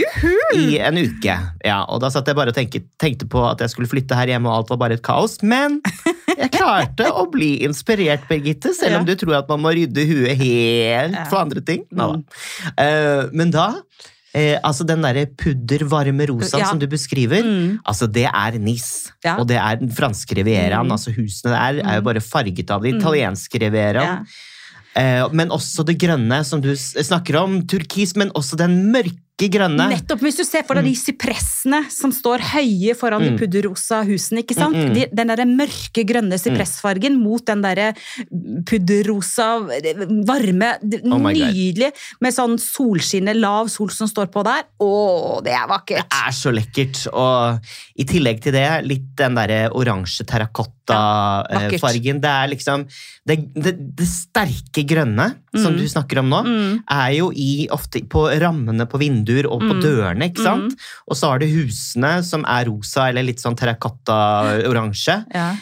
i 0.56 0.78
en 0.80 0.98
uke. 1.02 1.36
Ja, 1.66 1.82
og 1.90 2.02
da 2.04 2.10
satt 2.14 2.28
jeg 2.30 2.38
bare 2.40 2.54
og 2.54 2.58
tenkte, 2.58 2.84
tenkte 3.02 3.28
på 3.30 3.44
at 3.50 3.60
jeg 3.64 3.74
skulle 3.74 3.90
flytte 3.92 4.16
her 4.18 4.28
hjemme, 4.34 4.50
og 4.50 4.64
alt 4.64 4.70
var 4.74 4.82
bare 4.86 4.98
et 5.00 5.04
kaos. 5.06 5.40
Men 5.44 5.80
jeg 6.40 6.52
klarte 6.56 7.10
å 7.12 7.26
bli 7.32 7.58
inspirert, 7.66 8.28
Birgitte, 8.30 8.74
selv 8.78 9.02
om 9.02 9.06
Ja. 9.08 9.14
du 9.16 9.16
tror 9.26 9.38
at 9.40 9.50
man 9.50 9.62
må 9.64 9.74
rydde 9.76 10.06
huet 10.08 10.38
helt 10.40 11.18
for 11.30 11.42
andre 11.44 11.62
ting. 11.66 11.86
Nå 11.92 12.10
Mm. 12.10 12.24
da. 12.24 12.84
Eh, 12.84 13.26
men 13.34 13.52
da 13.52 13.59
Eh, 14.36 14.60
altså 14.64 14.86
Den 14.86 15.02
derre 15.02 15.26
puddervarme 15.26 16.28
rosa 16.30 16.60
Ja. 16.60 16.66
som 16.70 16.78
du 16.80 16.86
beskriver, 16.88 17.42
Mm. 17.44 17.80
altså 17.86 18.06
det 18.12 18.26
er 18.30 18.60
Nis. 18.60 19.12
Ja. 19.26 19.38
Og 19.40 19.48
det 19.48 19.58
er 19.58 19.76
den 19.82 19.90
franske 19.90 20.36
rivieraen. 20.38 20.86
Mm. 20.86 20.92
altså 20.92 21.12
Husene 21.16 21.50
der 21.52 21.82
er 21.82 21.96
jo 21.96 22.02
Mm. 22.02 22.06
bare 22.06 22.22
farget 22.22 22.70
av 22.72 22.82
den 22.84 22.94
Mm. 22.96 23.02
italienske 23.02 23.58
rivieraen. 23.60 24.26
Ja. 24.96 25.24
Eh, 25.24 25.30
men 25.34 25.50
også 25.50 25.84
det 25.86 25.98
grønne 26.00 26.44
som 26.46 26.62
du 26.62 26.70
snakker 26.76 27.36
om. 27.42 27.62
Turkis, 27.66 28.16
men 28.16 28.30
også 28.36 28.56
den 28.58 28.92
mørke 28.92 29.18
grønne. 29.48 29.88
Nettopp, 29.94 30.20
Hvis 30.20 30.36
du 30.38 30.44
ser 30.44 30.64
for 30.68 30.76
deg 30.76 30.84
de 30.90 30.96
sypressene 31.00 31.86
som 31.90 32.12
står 32.12 32.40
høye 32.52 32.96
foran 32.98 33.22
Mm. 33.22 33.30
de 33.38 33.38
pudderrosa 33.46 34.04
husene. 34.04 34.40
ikke 34.44 34.56
sant? 34.56 34.76
Mm, 34.76 34.90
mm. 34.90 34.94
De, 34.94 35.06
den 35.14 35.28
der 35.28 35.46
mørke, 35.46 36.04
grønne 36.04 36.36
sypressfargen 36.40 37.16
mot 37.22 37.46
den 37.46 37.62
der 37.62 37.94
pudderrosa, 38.66 39.60
varme 40.28 40.74
Oh. 41.10 41.20
Nydelig. 41.30 41.92
Med 42.22 42.34
sånn 42.34 42.58
solskinne, 42.60 43.34
lav 43.38 43.68
sol 43.70 43.90
som 43.94 44.08
står 44.10 44.28
på 44.34 44.44
der. 44.44 44.64
Å, 44.82 45.42
det 45.46 45.52
er 45.54 45.68
vakkert! 45.70 46.10
Det 46.10 46.20
er 46.26 46.32
så 46.36 46.52
lekkert. 46.54 47.04
Og 47.14 47.60
i 48.02 48.06
tillegg 48.10 48.42
til 48.42 48.52
det, 48.56 48.66
litt 48.88 49.16
den 49.20 49.36
derre 49.38 49.70
oransje 49.72 50.24
Ja, 50.26 50.32
terrakotta-fargen. 51.46 52.20
det 52.22 52.30
er 52.30 52.48
liksom 52.50 52.88
det, 53.30 53.36
det, 53.54 53.76
det 53.96 54.08
sterke 54.10 54.82
grønne 54.90 55.36
som 55.56 55.74
Mm. 55.74 55.78
du 55.78 55.86
snakker 55.88 56.20
om 56.20 56.30
nå. 56.30 56.40
Mm. 56.46 56.84
er 56.90 57.12
jo 57.20 57.32
i, 57.36 57.68
ofte 57.70 58.02
på 58.10 58.24
rammene 58.42 58.88
på 58.90 58.98
vinduer 59.30 59.50
og 59.52 59.62
på 59.62 59.74
Mm. 59.76 59.82
dørene. 59.82 60.24
ikke 60.30 60.44
sant? 60.44 60.76
Og 61.08 61.16
så 61.16 61.30
har 61.30 61.40
du 61.40 61.46
husene 61.46 62.24
som 62.24 62.44
er 62.46 62.66
rosa 62.66 63.10
eller 63.10 63.24
litt 63.24 63.40
sånn 63.40 63.56
terrakotta-oransje. 63.56 65.26
Ja. 65.34 65.56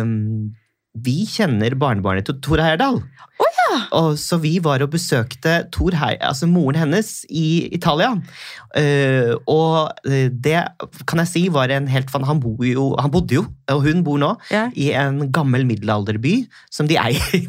Um, 0.00 0.54
vi 0.94 1.24
kjenner 1.26 1.70
barnebarnet 1.78 2.24
til 2.26 2.40
Tora 2.40 2.64
Heyerdahl. 2.64 3.02
Og 3.96 4.14
så 4.20 4.38
vi 4.42 4.56
var 4.62 4.82
og 4.84 4.92
besøkte 4.94 5.60
Thor 5.74 5.96
Hei, 6.00 6.14
altså 6.20 6.48
moren 6.50 6.78
hennes 6.80 7.20
i 7.30 7.68
Italia. 7.74 8.14
Uh, 8.70 9.34
og 9.50 10.06
eh, 10.06 10.28
det 10.30 10.60
kan 11.10 11.18
jeg 11.24 11.30
si 11.30 11.40
var 11.50 11.72
en 11.74 11.88
helt 11.90 12.10
fan. 12.12 12.22
Han, 12.28 12.38
jo, 12.62 12.92
han 13.00 13.10
bodde 13.10 13.34
jo, 13.34 13.44
og 13.74 13.82
hun 13.82 14.04
bor 14.06 14.20
nå, 14.22 14.34
Ja. 14.52 14.68
i 14.78 14.92
en 14.94 15.24
gammel 15.34 15.64
middelalderby 15.66 16.44
som 16.70 16.86
de 16.90 16.94
eier. 17.00 17.18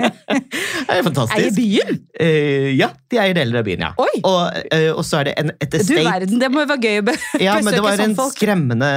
det 0.00 0.98
er 0.98 1.04
fantastisk. 1.06 1.38
Eier 1.38 1.54
byen? 1.56 2.00
Uh, 2.20 2.68
ja, 2.76 2.90
de 3.10 3.20
eier 3.22 3.38
deler 3.38 3.62
av 3.62 3.66
byen, 3.70 3.86
ja. 3.88 3.92
Og, 3.96 4.20
uh, 4.20 4.90
og 4.98 5.02
så 5.08 5.22
er 5.22 5.30
det 5.30 5.34
en, 5.40 5.54
et 5.64 5.78
Du 5.80 5.94
verden, 5.96 6.36
det 6.42 6.52
må 6.52 6.66
jo 6.66 6.70
være 6.74 6.84
gøy 6.90 7.00
å 7.00 7.06
be 7.08 7.16
ja, 7.46 7.56
men 7.60 7.72
det 7.72 7.80
besøke 7.80 7.86
var 7.88 8.04
en 8.04 8.16
folk. 8.18 8.36
skremmende 8.36 8.90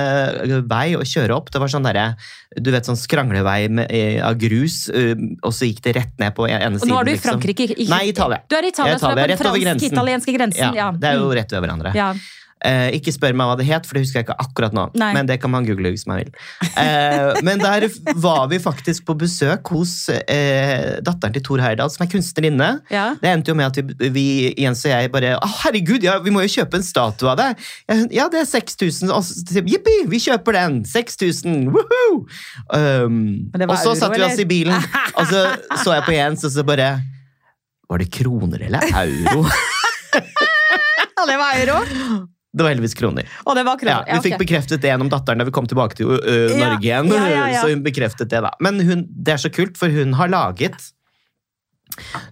vei 0.69 0.85
å 0.99 1.05
kjøre 1.07 1.37
opp. 1.37 1.51
Det 1.53 1.63
var 1.63 1.71
sånn 1.71 1.87
derre 1.87 2.09
Du 2.59 2.71
vet, 2.73 2.85
sånn 2.85 2.99
skranglevei 2.99 3.69
med, 3.71 3.87
av 4.23 4.35
grus, 4.41 4.85
og 4.91 5.51
så 5.55 5.69
gikk 5.69 5.79
det 5.87 5.95
rett 5.97 6.13
ned 6.21 6.35
på 6.37 6.45
ene 6.59 6.75
Og 6.81 6.87
nå 6.87 6.99
er 6.99 7.03
du 7.03 7.11
i 7.11 7.13
liksom. 7.15 7.31
Frankrike. 7.31 7.63
ikke- 7.75 7.89
Nei, 7.89 8.03
Italia. 8.09 8.39
Du 8.49 8.55
er 8.55 8.63
i 8.63 8.67
Italia, 8.67 8.95
Italia, 8.95 9.13
Italia, 9.13 9.27
rett 9.27 9.37
den 9.39 9.47
over 9.47 9.59
grensen. 9.59 9.89
fransk-italienske 9.89 10.33
grensen. 10.37 10.73
Ja, 10.73 10.73
Ja, 10.73 10.91
Det 10.91 11.03
er 11.09 11.13
jo 11.19 11.25
Mm. 11.29 11.35
rett 11.35 11.51
ved 11.51 11.61
hverandre. 11.63 11.93
ja. 11.95 12.13
Eh, 12.63 12.93
ikke 12.95 13.11
spør 13.11 13.33
meg 13.35 13.49
hva 13.49 13.57
det 13.59 13.65
het, 13.67 13.83
for 13.87 13.97
det 13.97 14.05
husker 14.05 14.21
jeg 14.21 14.27
ikke 14.29 14.37
akkurat 14.39 14.71
nå. 14.75 14.85
Nei. 14.95 15.09
Men 15.17 15.27
det 15.27 15.35
kan 15.43 15.51
man 15.51 15.65
google 15.67 15.91
hvis 15.91 16.05
man 16.07 16.21
vil. 16.21 16.29
Eh, 16.79 17.41
men 17.43 17.59
der 17.59 17.85
var 18.23 18.47
vi 18.51 18.59
faktisk 18.63 19.03
på 19.09 19.15
besøk 19.19 19.67
hos 19.75 20.07
eh, 20.13 20.99
datteren 21.03 21.35
til 21.35 21.43
Thor 21.43 21.59
Heyerdahl, 21.63 21.91
som 21.91 22.05
er 22.05 22.11
kunstnerinne. 22.13 22.69
Ja. 22.93 23.09
Det 23.19 23.33
endte 23.33 23.51
jo 23.51 23.57
med 23.59 23.67
at 23.67 23.81
vi, 23.99 24.09
vi 24.15 24.25
Jens 24.63 24.85
og 24.87 24.93
jeg 24.93 25.11
bare 25.13 25.33
Å, 25.39 25.49
herregud, 25.65 26.05
ja, 26.07 26.15
vi 26.23 26.31
må 26.31 26.45
jo 26.45 26.53
kjøpe 26.55 26.79
en 26.79 26.87
statue 26.87 27.33
av 27.33 27.39
det! 27.41 27.49
Ja, 28.15 28.29
det 28.31 28.43
er 28.45 28.47
6000. 28.49 29.11
og 29.11 29.23
så- 29.27 29.63
Jippi, 29.67 29.97
vi 30.07 30.21
kjøper 30.23 30.55
den! 30.55 30.81
6000! 30.87 31.67
Woohoo! 31.73 32.23
Um, 32.73 33.49
og 33.67 33.75
så 33.77 33.91
satt 33.93 34.03
satte 34.03 34.19
vi 34.19 34.25
oss 34.27 34.39
i 34.39 34.47
bilen, 34.49 34.77
og 35.19 35.27
så 35.29 35.43
så 35.83 35.95
jeg 35.97 36.05
på 36.07 36.15
Jens, 36.15 36.43
og 36.47 36.51
så 36.53 36.63
bare 36.67 36.89
Var 37.89 37.97
det 38.03 38.09
kroner 38.15 38.61
eller 38.69 38.87
euro? 39.03 39.43
Ja, 40.13 41.25
det 41.29 41.37
var 41.39 41.59
euro. 41.59 42.27
Det 42.53 42.61
var 42.61 42.69
heldigvis 42.69 42.93
kroner. 42.99 43.25
Og 43.47 43.55
det 43.57 43.63
var 43.65 43.79
Ja, 43.81 43.99
kroner. 44.03 44.21
vi 44.21 44.29
fikk 44.29 44.39
bekreftet 44.43 44.81
det 44.83 44.91
gjennom 44.91 45.09
datteren 45.09 45.41
da 45.41 45.45
vi 45.47 45.51
kom 45.55 45.65
tilbake 45.65 45.97
til 45.97 46.11
ø, 46.13 46.35
Norge 46.53 46.83
igjen. 46.85 47.09
ja, 47.09 47.23
ja, 47.31 47.45
ja. 47.55 47.61
Så 47.63 47.71
hun 47.73 47.81
bekreftet 47.85 48.29
det, 48.29 48.43
da. 48.45 48.51
Men 48.61 48.77
hun, 48.85 49.07
det 49.09 49.33
er 49.33 49.41
så 49.41 49.49
kult, 49.49 49.75
for 49.79 49.89
hun 49.89 50.13
har 50.19 50.29
laget 50.29 50.77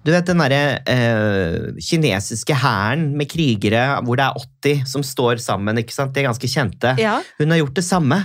Du 0.06 0.10
vet 0.10 0.26
den 0.26 0.40
derre 0.42 0.82
eh, 0.90 1.74
kinesiske 1.86 2.56
hæren 2.58 3.12
med 3.18 3.30
krigere 3.30 4.00
hvor 4.06 4.18
det 4.18 4.26
er 4.26 4.40
80 4.66 4.88
som 4.90 5.04
står 5.06 5.38
sammen, 5.44 5.78
ikke 5.78 5.94
sant? 5.94 6.14
De 6.16 6.22
er 6.24 6.30
ganske 6.30 6.50
kjente. 6.50 6.96
Ja. 7.02 7.20
Hun 7.38 7.54
har 7.54 7.60
gjort 7.62 7.76
det 7.78 7.84
samme, 7.86 8.18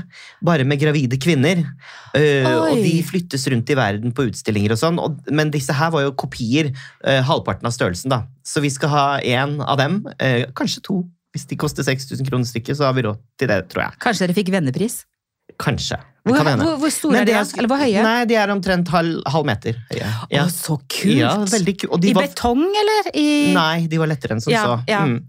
bare 0.44 0.64
med 0.64 0.80
gravide 0.80 1.18
kvinner. 1.20 1.60
Eh, 2.16 2.46
og 2.48 2.76
de 2.80 2.94
flyttes 3.04 3.44
rundt 3.52 3.68
i 3.72 3.76
verden 3.76 4.12
på 4.16 4.28
utstillinger 4.30 4.72
og 4.76 4.80
sånn. 4.80 5.00
Og, 5.02 5.18
men 5.32 5.52
disse 5.52 5.76
her 5.76 5.92
var 5.92 6.06
jo 6.06 6.14
kopier, 6.16 6.72
eh, 7.04 7.20
halvparten 7.28 7.68
av 7.68 7.76
størrelsen, 7.76 8.12
da. 8.12 8.22
Så 8.44 8.64
vi 8.64 8.72
skal 8.72 8.92
ha 8.94 9.04
én 9.20 9.58
av 9.60 9.76
dem, 9.80 10.02
kanskje 10.56 10.84
to. 10.88 11.02
Hvis 11.36 11.46
de 11.52 11.56
koster 11.60 11.84
6000 11.86 12.24
kroner 12.30 12.48
stykket, 12.48 12.76
så 12.80 12.84
har 12.88 12.94
vi 12.96 13.02
råd 13.06 13.20
til 13.38 13.48
det, 13.52 13.60
tror 13.68 13.82
jeg. 13.86 13.92
Kanskje 14.00 14.24
dere 14.26 14.34
fikk 14.40 14.50
vennepris? 14.56 15.02
Kanskje. 15.62 15.94
Hvor, 16.26 16.34
kan 16.42 16.58
hvor, 16.58 16.74
hvor 16.82 16.90
store 16.90 17.20
er 17.20 17.24
de? 17.28 17.32
er- 17.38 17.52
Eller 17.60 17.68
hvor 17.70 17.78
høye? 17.78 18.00
Nei, 18.02 18.24
de 18.26 18.34
er 18.34 18.50
omtrent 18.50 18.88
halv, 18.90 19.20
halv 19.30 19.44
meter 19.46 19.76
høye. 19.92 20.08
Ja. 20.32 20.42
Å, 20.42 20.48
så 20.50 20.74
kult! 20.90 21.20
Ja, 21.20 21.36
de 21.46 22.10
I 22.10 22.14
var 22.16 22.26
betong, 22.26 22.64
eller? 22.80 23.10
I... 23.14 23.26
Nei, 23.54 23.86
de 23.86 23.98
var 24.02 24.08
lettere 24.10 24.34
enn 24.34 24.42
som 24.42 24.50
Ja, 24.52 24.64
så. 24.66 24.80
ja. 24.90 25.04
Mm. 25.06 25.20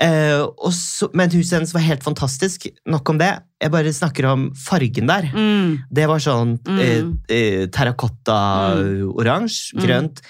Uh, 0.00 0.48
så. 0.72 1.10
Men 1.12 1.28
huset 1.34 1.52
hennes 1.58 1.74
var 1.76 1.84
helt 1.84 2.00
fantastisk. 2.06 2.64
Nok 2.88 3.04
om 3.12 3.18
det. 3.20 3.28
Jeg 3.60 3.70
bare 3.74 3.92
snakker 3.92 4.24
om 4.30 4.46
fargen 4.56 5.04
der. 5.10 5.28
Mm. 5.36 5.82
Det 5.92 6.06
var 6.08 6.18
sånn 6.24 6.56
Mm. 6.64 6.80
eh, 6.80 7.04
eh, 7.36 7.66
terrakotta-oransje, 7.68 9.76
Mm. 9.76 9.84
grønt. 9.84 10.22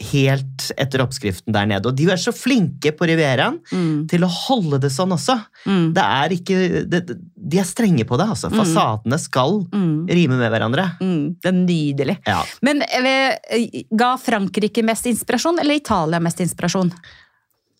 Helt 0.00 0.70
etter 0.80 1.02
oppskriften 1.04 1.52
der 1.52 1.66
nede. 1.68 1.90
Og 1.90 1.96
de 1.98 2.06
er 2.08 2.16
så 2.20 2.32
flinke 2.32 2.92
på 2.96 3.04
Rivieraen 3.10 3.58
Mm. 3.70 4.08
til 4.08 4.24
å 4.24 4.30
holde 4.32 4.78
det 4.80 4.90
sånn 4.94 5.12
også. 5.12 5.36
Mm. 5.66 5.92
Det 5.94 6.04
er 6.04 6.28
ikke, 6.36 6.58
det, 6.88 7.00
de 7.36 7.58
er 7.60 7.68
strenge 7.68 8.06
på 8.08 8.16
det, 8.16 8.26
altså. 8.32 8.48
Mm. 8.48 8.56
Fasadene 8.62 9.18
skal 9.20 9.58
Mm. 9.72 10.08
rime 10.08 10.38
med 10.40 10.50
hverandre. 10.50 10.86
Mm. 11.00 11.36
Det 11.40 11.48
er 11.52 11.58
nydelig. 11.58 12.16
Ja. 12.26 12.42
Men 12.62 12.82
eh, 12.82 13.82
ga 13.92 14.16
Frankrike 14.16 14.82
mest 14.82 15.04
inspirasjon, 15.06 15.60
eller 15.60 15.74
Italia 15.74 16.18
mest 16.20 16.40
inspirasjon? 16.40 16.92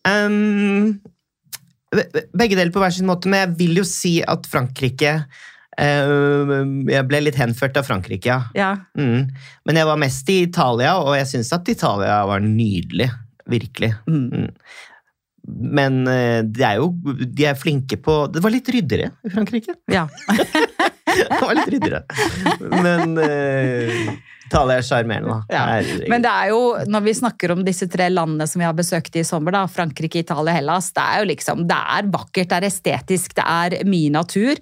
Um, 0.07 1.01
begge 2.37 2.55
deler 2.57 2.71
på 2.71 2.81
hver 2.83 2.93
sin 2.95 3.09
måte, 3.09 3.27
men 3.29 3.43
jeg 3.49 3.57
vil 3.59 3.81
jo 3.81 3.85
si 3.89 4.21
at 4.23 4.47
Frankrike 4.47 5.25
Jeg 5.81 7.07
ble 7.09 7.23
litt 7.25 7.39
henført 7.41 7.79
av 7.81 7.87
Frankrike, 7.89 8.29
ja. 8.29 8.41
Ja. 8.57 8.71
Mm. 8.99 9.31
Men 9.65 9.81
jeg 9.81 9.89
var 9.89 10.01
mest 10.01 10.31
i 10.33 10.43
Italia, 10.45 10.99
og 11.01 11.15
jeg 11.17 11.29
syns 11.33 11.53
at 11.57 11.69
Italia 11.73 12.21
var 12.29 12.45
nydelig. 12.45 13.09
Virkelig. 13.51 13.95
Mm. 14.07 14.51
Men 15.81 16.03
eh, 16.07 16.41
de 16.45 16.67
er 16.67 16.77
jo 16.79 16.91
de 17.25 17.47
er 17.49 17.57
flinke 17.59 17.97
på 17.99 18.15
Det 18.31 18.43
var 18.45 18.53
litt 18.53 18.69
ryddigere 18.71 19.09
i 19.25 19.33
Frankrike. 19.33 19.79
ja. 19.91 20.07
Det 21.11 21.41
var 21.41 21.57
litt 21.59 21.73
ryddigere. 21.73 22.05
Men 22.85 23.17
eh, 24.51 24.61
Italia 24.61 24.79
er 24.81 24.87
sjarmerende, 24.87 25.37
da. 25.49 25.55
Ja. 25.55 26.07
Men 26.11 26.25
det 26.25 26.31
er 26.31 26.51
jo, 26.53 26.61
når 26.91 27.05
vi 27.07 27.15
snakker 27.21 27.55
om 27.55 27.63
disse 27.67 27.89
tre 27.91 28.09
landene 28.11 28.47
som 28.51 28.61
vi 28.61 28.67
har 28.67 28.77
besøkt 28.77 29.17
i 29.17 29.25
sommer, 29.27 29.55
da, 29.55 29.65
Frankrike, 29.71 30.25
Italia, 30.25 30.55
Hellas, 30.57 30.91
det 30.97 31.05
er 31.05 31.23
jo 31.23 31.29
liksom, 31.31 31.65
det 31.71 31.79
er 31.97 32.11
vakkert, 32.11 32.51
det 32.51 32.59
er 32.59 32.69
estetisk, 32.69 33.37
det 33.39 33.47
er 33.47 33.79
mye 33.89 34.11
natur, 34.15 34.59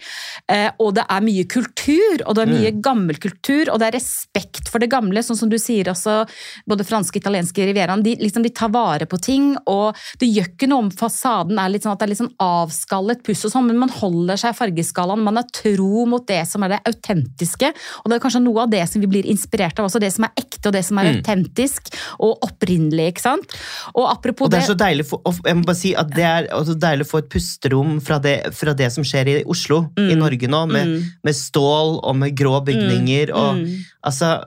eh, 0.52 0.68
og 0.78 0.94
det 0.98 1.06
er 1.08 1.24
mye 1.24 1.46
kultur, 1.48 2.24
og 2.26 2.36
det 2.36 2.44
er 2.44 2.52
mye 2.52 2.74
gammel 2.84 3.20
kultur, 3.22 3.72
og 3.72 3.80
det 3.80 3.90
er 3.90 3.98
respekt 3.98 4.68
for 4.68 4.82
det 4.82 4.90
gamle, 4.92 5.22
sånn 5.24 5.40
som 5.40 5.52
du 5.52 5.58
sier 5.60 5.90
også, 5.92 6.20
både 6.68 6.86
franske 6.86 7.18
og 7.18 7.24
italienske 7.24 7.68
rivieraen, 7.70 8.04
de, 8.04 8.16
liksom, 8.20 8.44
de 8.44 8.52
tar 8.54 8.72
vare 8.74 9.08
på 9.08 9.20
ting, 9.24 9.50
og 9.70 9.96
det 10.20 10.30
gjør 10.30 10.52
ikke 10.52 10.70
noe 10.70 10.86
om 10.86 10.92
fasaden 10.94 11.58
er 11.58 11.72
litt 11.72 11.86
sånn 11.86 11.96
at 11.96 12.02
det 12.02 12.08
er 12.08 12.12
litt 12.14 12.22
sånn 12.22 12.34
avskallet 12.42 13.24
puss 13.26 13.46
og 13.48 13.54
sånn, 13.54 13.68
men 13.70 13.80
man 13.80 13.92
holder 13.92 14.40
seg 14.40 14.54
i 14.54 14.58
fargeskalaen, 14.58 15.24
man 15.24 15.40
er 15.40 15.48
tro 15.54 16.04
mot 16.08 16.26
det 16.28 16.42
som 16.50 16.64
er 16.64 16.76
det 16.76 16.82
autentiske, 16.88 17.72
og 18.02 18.10
det 18.10 18.18
er 18.18 18.24
kanskje 18.24 18.44
noe 18.44 18.66
av 18.66 18.72
det 18.72 18.84
som 18.90 19.02
vi 19.02 19.10
blir 19.10 19.28
inspirert 19.28 19.77
av 19.82 19.88
også, 19.88 20.00
det 20.02 20.12
som 20.14 20.24
er 20.28 20.32
ekte 20.36 20.68
og 20.70 20.74
det 20.74 20.84
som 20.84 20.98
er 20.98 21.10
autentisk 21.14 21.92
og 22.18 22.42
opprinnelig, 22.46 23.12
ikke 23.12 23.24
sant? 23.24 23.56
Og 23.94 24.08
apropos 24.10 24.46
Og 24.48 24.50
det 24.54 24.62
er 24.62 24.66
så 24.70 24.76
deilig 24.78 25.06
for, 25.06 25.22
jeg 25.44 25.56
må 25.58 25.64
bare 25.68 25.78
si 25.78 25.94
at 25.94 26.10
det 26.14 26.24
er 26.24 26.48
deilig 26.74 27.06
å 27.06 27.10
få 27.12 27.22
et 27.22 27.30
pusterom 27.32 28.00
fra 28.04 28.18
det, 28.18 28.36
fra 28.58 28.74
det 28.74 28.90
som 28.94 29.06
skjer 29.06 29.28
i 29.28 29.44
Oslo, 29.44 29.84
i 29.96 30.08
Mm. 30.14 30.18
Norge 30.18 30.48
nå, 30.50 30.64
med, 30.70 30.96
med 31.24 31.34
stål 31.34 32.00
og 32.02 32.16
med 32.16 32.36
grå 32.36 32.58
bygninger. 32.64 33.32
Og, 33.34 33.56
Mm. 33.58 33.84
altså, 34.04 34.44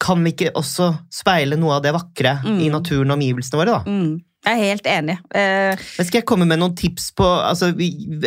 kan 0.00 0.22
vi 0.24 0.32
ikke 0.32 0.52
også 0.54 0.90
speile 1.10 1.56
noe 1.56 1.76
av 1.76 1.82
det 1.82 1.92
vakre 1.94 2.38
i 2.60 2.68
naturen 2.68 3.10
og 3.10 3.18
omgivelsene 3.18 3.60
våre, 3.60 3.78
da? 3.78 3.82
Mm. 4.44 4.50
Jeg 4.50 4.60
er 4.60 4.70
helt 4.70 4.86
enig. 4.86 5.16
Eh, 5.34 5.84
skal 6.04 6.20
jeg 6.20 6.26
komme 6.28 6.44
med 6.46 6.58
noen 6.60 6.74
tips 6.76 7.10
på 7.16 7.24
altså, 7.24 7.70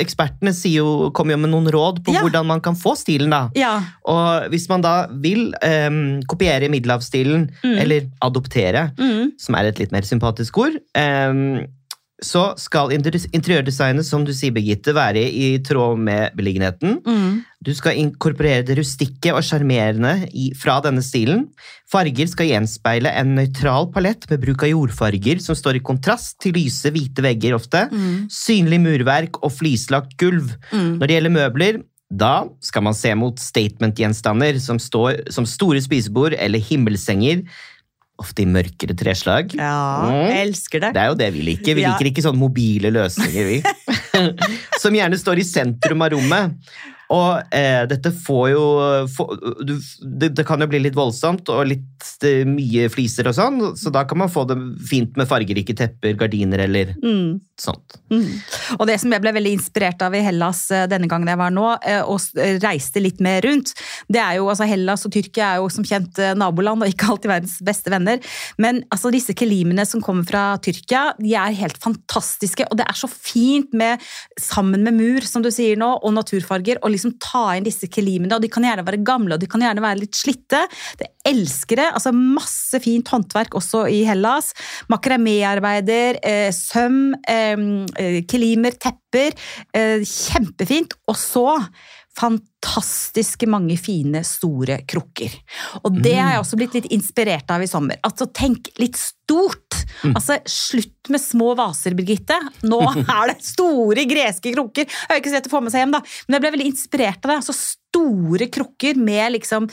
Ekspertene 0.02 0.54
jo, 0.72 1.12
kommer 1.16 1.36
jo 1.36 1.38
med 1.44 1.52
noen 1.54 1.70
råd 1.74 2.02
på 2.06 2.14
Ja. 2.16 2.22
hvordan 2.26 2.46
man 2.50 2.62
kan 2.62 2.76
få 2.76 2.96
stilen, 2.98 3.30
da. 3.30 3.50
ja. 3.56 3.82
Og 4.08 4.50
hvis 4.50 4.68
man 4.70 4.82
da 4.82 5.08
vil 5.12 5.54
eh, 5.62 5.90
kopiere 6.28 6.70
middelhavsstilen, 6.70 7.50
eller 7.64 8.10
adoptere, 8.22 8.92
Mm. 8.98 9.32
som 9.40 9.56
er 9.56 9.66
et 9.70 9.80
litt 9.80 9.92
mer 9.92 10.02
sympatisk 10.02 10.58
ord, 10.58 10.78
em, 10.96 11.66
så 12.24 12.56
skal 12.58 12.90
interiørdesignet, 12.96 14.06
som 14.08 14.24
du 14.26 14.32
sier, 14.34 14.54
Birgitte, 14.56 14.96
være 14.98 15.22
i 15.22 15.60
tråd 15.62 16.00
med 16.02 16.34
beliggenheten. 16.38 16.98
Mm. 17.06 17.44
Du 17.62 17.70
skal 17.78 18.00
inkorporere 18.02 18.66
det 18.66 18.80
rustikke 18.80 19.36
og 19.38 19.46
sjarmerende 19.46 20.16
fra 20.58 20.80
denne 20.86 21.04
stilen. 21.06 21.46
Farger 21.92 22.30
skal 22.32 22.50
gjenspeile 22.50 23.12
en 23.22 23.36
nøytral 23.38 23.92
palett 23.94 24.26
med 24.32 24.42
bruk 24.42 24.66
av 24.66 24.74
jordfarger 24.74 25.44
som 25.46 25.58
står 25.58 25.78
i 25.78 25.84
kontrast 25.86 26.40
til 26.42 26.58
lyse, 26.58 26.90
hvite 26.94 27.26
vegger 27.26 27.58
ofte. 27.58 27.86
Mm. 27.94 28.26
Synlig 28.34 28.82
murverk 28.82 29.38
og 29.44 29.54
flislagt 29.54 30.18
gulv. 30.18 30.56
Mm. 30.72 30.98
Når 30.98 31.06
det 31.06 31.20
gjelder 31.20 31.38
møbler, 31.38 31.82
da 32.08 32.48
skal 32.64 32.86
man 32.88 32.96
se 32.96 33.12
mot 33.20 33.38
statement-gjenstander 33.38 34.58
som, 34.64 34.80
som 34.80 35.46
store 35.46 35.82
spisebord 35.84 36.38
eller 36.40 36.64
himmelsenger, 36.64 37.44
ofte 38.20 38.42
i 38.44 38.50
mørkere 38.50 38.96
treslag. 38.98 39.54
Ja, 39.58 40.02
Mm. 40.08 40.28
jeg 40.32 40.48
elsker 40.48 40.80
det. 40.82 40.94
Det 40.94 41.02
er 41.04 41.10
jo 41.12 41.16
det 41.16 41.32
vi 41.34 41.42
liker. 41.52 41.76
Vi 41.76 41.82
Ja. 41.86 41.94
liker 41.94 42.10
ikke 42.12 42.24
sånne 42.26 42.40
mobile 42.42 42.92
løsninger, 42.92 43.46
vi. 43.46 43.62
Som 44.82 44.94
gjerne 44.98 45.18
står 45.20 45.40
i 45.42 45.48
sentrum 45.48 46.02
av 46.02 46.12
rommet. 46.16 46.56
Og 47.10 47.54
eh, 47.56 47.86
dette 47.88 48.12
får 48.12 48.50
jo 48.52 48.64
få, 49.16 49.26
du, 49.64 49.78
det, 50.20 50.34
det 50.36 50.44
kan 50.46 50.60
jo 50.60 50.68
bli 50.68 50.82
litt 50.84 50.98
voldsomt 50.98 51.48
og 51.54 51.70
litt 51.70 52.10
det, 52.20 52.42
mye 52.50 52.90
fliser 52.92 53.30
og 53.32 53.36
sånn, 53.38 53.62
så 53.80 53.94
da 53.96 54.02
kan 54.04 54.20
man 54.20 54.28
få 54.34 54.44
det 54.50 54.58
fint 54.90 55.16
med 55.16 55.30
fargerike 55.30 55.72
tepper, 55.78 56.18
gardiner 56.20 56.66
eller 56.66 56.92
Mm. 57.00 57.40
Sånt. 57.62 57.98
Mm. 58.12 58.28
Og 58.78 58.86
det 58.90 58.98
som 59.02 59.14
jeg 59.14 59.24
ble 59.24 59.34
veldig 59.36 59.54
inspirert 59.58 60.02
av 60.06 60.16
i 60.16 60.22
Hellas 60.24 60.68
eh, 60.74 60.86
denne 60.90 61.10
gangen 61.10 61.30
jeg 61.30 61.40
var 61.40 61.54
nå, 61.54 61.66
eh, 61.90 62.04
og 62.06 62.22
reiste 62.64 63.02
litt 63.02 63.22
mer 63.24 63.42
rundt, 63.46 63.74
det 64.12 64.22
er 64.22 64.38
jo 64.38 64.50
altså 64.52 64.68
Hellas 64.70 65.06
og 65.08 65.14
Tyrkia 65.16 65.54
er 65.54 65.62
jo 65.64 65.72
som 65.74 65.86
kjent 65.88 66.20
eh, 66.22 66.36
naboland 66.38 66.86
og 66.86 66.92
ikke 66.92 67.10
alltid 67.14 67.32
verdens 67.32 67.58
beste 67.66 67.94
venner. 67.94 68.22
Men 68.62 68.84
altså 68.94 69.12
disse 69.14 69.36
kelimene 69.38 69.88
som 69.90 70.04
kommer 70.06 70.28
fra 70.28 70.44
Tyrkia, 70.64 71.10
de 71.18 71.34
er 71.40 71.58
helt 71.62 71.80
fantastiske, 71.82 72.68
og 72.70 72.78
det 72.80 72.88
er 72.88 73.00
så 73.00 73.10
fint 73.12 73.74
med 73.78 74.04
sammen 74.42 74.86
med 74.86 74.98
mur, 75.00 75.26
som 75.28 75.46
du 75.46 75.50
sier 75.54 75.80
nå, 75.80 75.90
og 75.98 76.16
naturfarger, 76.18 76.82
å 76.84 76.94
liksom 76.94 77.18
ta 77.24 77.50
inn 77.58 77.68
disse 77.68 77.90
kelimene, 77.92 78.38
og 78.38 78.46
de 78.46 78.52
kan 78.54 78.66
gjerne 78.68 78.86
være 78.88 79.02
gamle, 79.08 79.36
og 79.36 79.42
de 79.42 79.50
kan 79.50 79.66
gjerne 79.66 79.84
være 79.84 80.04
litt 80.04 80.18
slitte. 80.18 80.62
Det 81.00 81.10
elsker 81.28 81.82
det. 81.82 81.90
Altså 81.98 82.14
masse 82.16 82.80
fint 82.84 83.10
håndverk 83.12 83.58
også 83.58 83.88
i 83.92 84.04
Hellas. 84.08 84.54
Makraméarbeider, 84.92 86.22
eh, 86.22 86.54
søm, 86.56 87.16
eh, 87.28 87.47
eh, 87.47 87.47
kelimer, 88.28 88.76
tepper. 88.82 89.38
Eh, 89.74 90.04
kjempefint. 90.04 90.98
Og 91.08 91.18
så 91.20 91.48
fantastiske 92.18 93.48
mange 93.50 93.78
fine, 93.80 94.24
store 94.26 94.80
krukker. 94.90 95.34
Og 95.86 96.00
det 96.02 96.16
har 96.18 96.34
jeg 96.34 96.42
også 96.42 96.60
blitt 96.60 96.78
litt 96.78 96.90
inspirert 96.96 97.50
av 97.54 97.64
i 97.64 97.70
sommer. 97.70 98.00
Altså, 98.06 98.28
tenk 98.34 98.72
litt 98.82 98.98
stort! 98.98 99.78
Altså, 100.08 100.40
Slutt 100.50 101.12
med 101.14 101.22
små 101.22 101.54
vaser, 101.58 101.96
Birgitte. 101.98 102.38
Nå 102.66 102.80
er 103.04 103.32
det 103.32 103.38
store 103.46 104.08
greske 104.10 104.54
krukker! 104.56 104.88
Jeg 104.88 105.12
har 105.12 105.22
ikke 105.22 105.34
sett 105.36 105.48
det 105.48 105.54
få 105.54 105.62
med 105.64 105.74
seg 105.74 105.86
hjem, 105.86 105.98
da. 105.98 106.02
Men 106.26 106.38
jeg 106.38 106.46
ble 106.46 106.54
veldig 106.58 106.72
inspirert 106.72 107.22
av 107.22 107.34
det. 107.34 107.42
altså 107.44 107.58
Store 107.58 108.50
krukker 108.54 108.98
med 109.00 109.38
liksom 109.38 109.70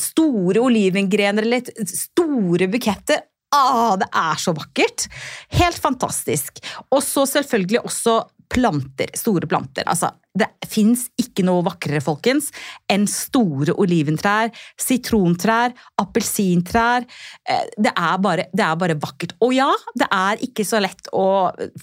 store 0.00 0.62
olivengrener 0.62 1.44
eller 1.44 1.88
store 1.90 2.68
buketter. 2.72 3.24
Ah, 3.54 3.94
det 4.00 4.08
er 4.10 4.40
så 4.42 4.54
vakkert! 4.56 5.06
Helt 5.54 5.78
fantastisk. 5.78 6.58
Og 6.90 7.02
så 7.04 7.26
selvfølgelig 7.30 7.84
også 7.86 8.20
planter, 8.52 9.10
store 9.18 9.46
planter. 9.50 9.86
Altså, 9.90 10.10
det 10.36 10.46
fins 10.68 11.06
ikke 11.18 11.44
noe 11.46 11.64
vakrere, 11.66 12.02
folkens, 12.04 12.50
enn 12.92 13.06
store 13.10 13.74
oliventrær, 13.80 14.52
sitrontrær, 14.80 15.74
appelsintrær. 16.02 17.06
Eh, 17.48 17.64
det 17.74 17.92
er, 17.92 18.14
bare, 18.22 18.46
det 18.52 18.66
er 18.66 18.78
bare 18.78 18.98
vakkert. 19.02 19.36
Og 19.42 19.56
ja, 19.56 19.70
det 19.98 20.08
er 20.14 20.46
ikke 20.46 20.66
så 20.68 20.82
lett 20.82 21.10
å 21.16 21.26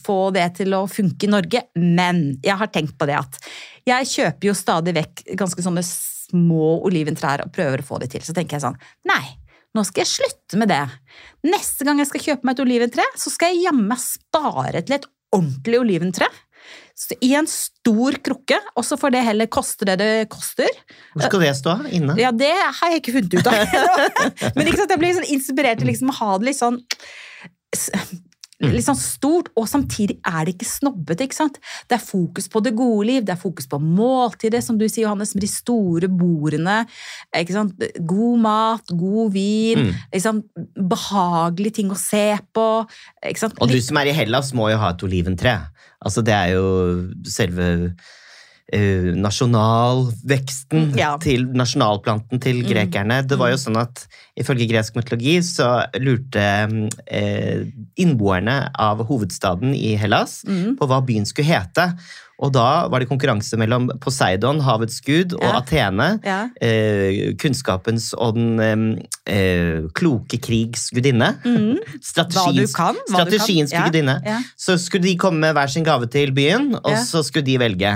få 0.06 0.20
det 0.36 0.48
til 0.62 0.78
å 0.78 0.86
funke 0.92 1.28
i 1.28 1.34
Norge, 1.34 1.66
men 1.80 2.26
jeg 2.44 2.60
har 2.60 2.72
tenkt 2.74 2.98
på 3.00 3.10
det 3.10 3.20
at 3.20 3.40
jeg 3.90 4.12
kjøper 4.14 4.52
jo 4.52 4.58
stadig 4.58 4.96
vekk 4.96 5.26
ganske 5.40 5.66
sånne 5.66 5.84
små 5.84 6.78
oliventrær 6.88 7.44
og 7.44 7.52
prøver 7.54 7.84
å 7.84 7.88
få 7.88 8.00
det 8.02 8.14
til. 8.14 8.24
Så 8.26 8.36
tenker 8.36 8.58
jeg 8.58 8.64
sånn 8.66 8.80
Nei, 9.10 9.24
nå 9.74 9.84
skal 9.88 10.04
jeg 10.04 10.12
slutte 10.12 10.60
med 10.62 10.70
det. 10.70 10.84
Neste 11.50 11.86
gang 11.88 12.00
jeg 12.02 12.10
skal 12.12 12.26
kjøpe 12.28 12.48
meg 12.48 12.56
et 12.58 12.64
oliventre, 12.66 13.06
så 13.18 13.34
skal 13.34 13.54
jeg 13.54 13.66
jammen 13.68 14.00
spare 14.00 14.84
til 14.86 15.00
et 15.00 15.08
ordentlig 15.34 15.80
oliventre. 15.82 16.30
I 17.26 17.32
en 17.36 17.48
stor 17.50 18.16
krukke, 18.24 18.60
og 18.78 18.86
så 18.86 18.96
får 19.02 19.16
det 19.16 19.24
heller 19.26 19.50
koste 19.52 19.88
det 19.90 19.98
det 20.00 20.12
koster. 20.32 20.70
Hvor 21.16 21.26
skal 21.26 21.42
det 21.44 21.56
stå? 21.58 21.74
Inne? 21.90 22.16
Ja, 22.22 22.30
Det 22.32 22.54
har 22.54 22.94
jeg 22.94 23.02
ikke 23.02 23.16
funnet 23.18 23.34
ut 23.40 23.50
av. 23.50 23.58
Men 24.56 24.70
ikke 24.70 24.84
sant, 24.84 24.94
jeg 24.94 25.02
blir 25.02 25.18
sånn 25.18 25.32
inspirert 25.34 25.82
til 25.82 25.90
liksom 25.90 26.14
å 26.14 26.20
ha 26.22 26.30
det 26.38 26.52
litt 26.52 26.62
sånn 26.62 26.80
litt 28.72 28.86
sånn 28.86 29.00
stort, 29.00 29.50
og 29.60 29.68
samtidig 29.70 30.20
er 30.24 30.46
det 30.46 30.56
ikke 30.56 30.70
snobbete. 30.70 31.28
ikke 31.28 31.40
sant? 31.40 31.60
Det 31.90 31.98
er 31.98 32.04
fokus 32.04 32.48
på 32.52 32.62
det 32.64 32.74
gode 32.78 33.08
liv, 33.10 33.26
det 33.26 33.36
er 33.36 33.42
fokus 33.42 33.68
på 33.70 33.80
måltidet, 33.84 34.64
som 34.64 34.78
du 34.80 34.86
sier, 34.88 35.08
Johannes, 35.08 35.34
med 35.36 35.44
de 35.46 35.52
store 35.52 36.10
bordene. 36.12 36.84
ikke 37.36 37.58
sant? 37.58 37.86
God 38.00 38.44
mat, 38.46 38.96
god 38.96 39.34
vin, 39.36 39.88
mm. 39.88 40.02
liksom, 40.16 40.44
behagelige 40.78 41.80
ting 41.82 41.94
å 41.94 42.00
se 42.00 42.26
på. 42.56 42.68
ikke 43.26 43.46
sant? 43.46 43.60
Og 43.60 43.72
du 43.72 43.80
som 43.84 44.00
er 44.02 44.12
i 44.12 44.18
Hellas, 44.18 44.54
må 44.56 44.72
jo 44.72 44.82
ha 44.82 44.94
et 44.94 45.06
oliventre. 45.06 45.58
Altså, 46.04 46.24
det 46.26 46.36
er 46.36 46.56
jo 46.56 46.68
selve 47.30 47.94
Uh, 48.72 49.12
nasjonalveksten 49.20 50.94
ja. 50.96 51.12
til 51.22 51.50
nasjonalplanten 51.52 52.40
til 52.42 52.62
mm. 52.62 52.68
grekerne. 52.70 53.18
Det 53.28 53.36
var 53.38 53.52
jo 53.52 53.58
mm. 53.60 53.64
sånn 53.66 53.80
at 53.82 54.06
ifølge 54.40 54.70
gresk 54.72 54.96
mytologi 54.96 55.36
så 55.44 55.68
lurte 56.00 56.46
uh, 56.72 57.60
innboerne 58.00 58.56
av 58.72 59.04
hovedstaden 59.10 59.76
i 59.76 59.98
Hellas 60.00 60.40
mm. 60.48 60.78
på 60.80 60.88
hva 60.90 61.02
byen 61.04 61.28
skulle 61.28 61.52
hete. 61.52 61.90
Og 62.44 62.52
da 62.56 62.86
var 62.92 63.04
det 63.04 63.10
konkurranse 63.10 63.58
mellom 63.60 63.88
Poseidon, 64.04 64.62
havets 64.66 65.00
gud, 65.06 65.36
og 65.38 65.46
ja. 65.48 65.54
Athene, 65.62 66.10
ja. 66.26 66.40
Eh, 66.64 67.34
kunnskapens 67.40 68.12
og 68.18 68.36
den 68.38 68.98
eh, 69.30 69.88
kloke 69.96 70.40
krigs 70.44 70.90
gudinne. 70.94 71.34
Mm. 71.46 71.80
Strategiens, 72.12 72.76
hva 72.76 72.92
strategiens 73.08 73.74
ja. 73.76 73.86
gudinne. 73.88 74.20
Så 74.60 74.78
skulle 74.82 75.08
de 75.08 75.16
komme 75.20 75.40
med 75.46 75.56
hver 75.56 75.72
sin 75.72 75.88
gave 75.88 76.10
til 76.12 76.36
byen, 76.36 76.74
og 76.82 77.00
så 77.08 77.24
skulle 77.26 77.48
de 77.48 77.58
velge. 77.62 77.96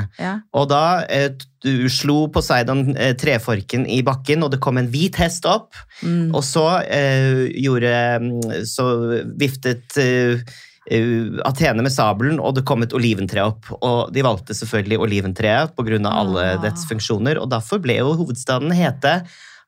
Og 0.56 0.70
da 0.72 0.84
eh, 1.12 1.32
du 1.66 1.88
slo 1.92 2.28
Poseidon 2.32 2.94
eh, 2.96 3.16
treforken 3.20 3.88
i 3.90 4.00
bakken, 4.06 4.46
og 4.46 4.54
det 4.54 4.62
kom 4.64 4.80
en 4.80 4.90
hvit 4.94 5.18
hest 5.20 5.48
opp. 5.50 5.76
Mm. 6.06 6.32
Og 6.36 6.44
så 6.46 6.66
eh, 6.86 7.48
gjorde 7.58 8.64
Så 8.70 8.86
viftet 9.40 9.98
eh, 9.98 10.44
uh, 10.92 11.42
Atene 11.48 11.86
med 11.86 11.94
sabelen, 11.94 12.40
og 12.40 12.58
det 12.58 12.66
kom 12.68 12.86
et 12.86 12.96
oliventre 12.98 13.46
opp. 13.52 13.70
Og 13.82 14.14
de 14.16 14.26
valgte 14.26 14.58
selvfølgelig 14.58 15.02
oliventreet 15.08 15.76
pga. 15.78 16.00
alle 16.12 16.48
ja. 16.54 16.58
dets 16.64 16.88
funksjoner, 16.90 17.42
og 17.42 17.52
derfor 17.54 17.84
ble 17.84 18.00
jo 18.02 18.16
hovedstaden 18.22 18.74
hete 18.76 19.22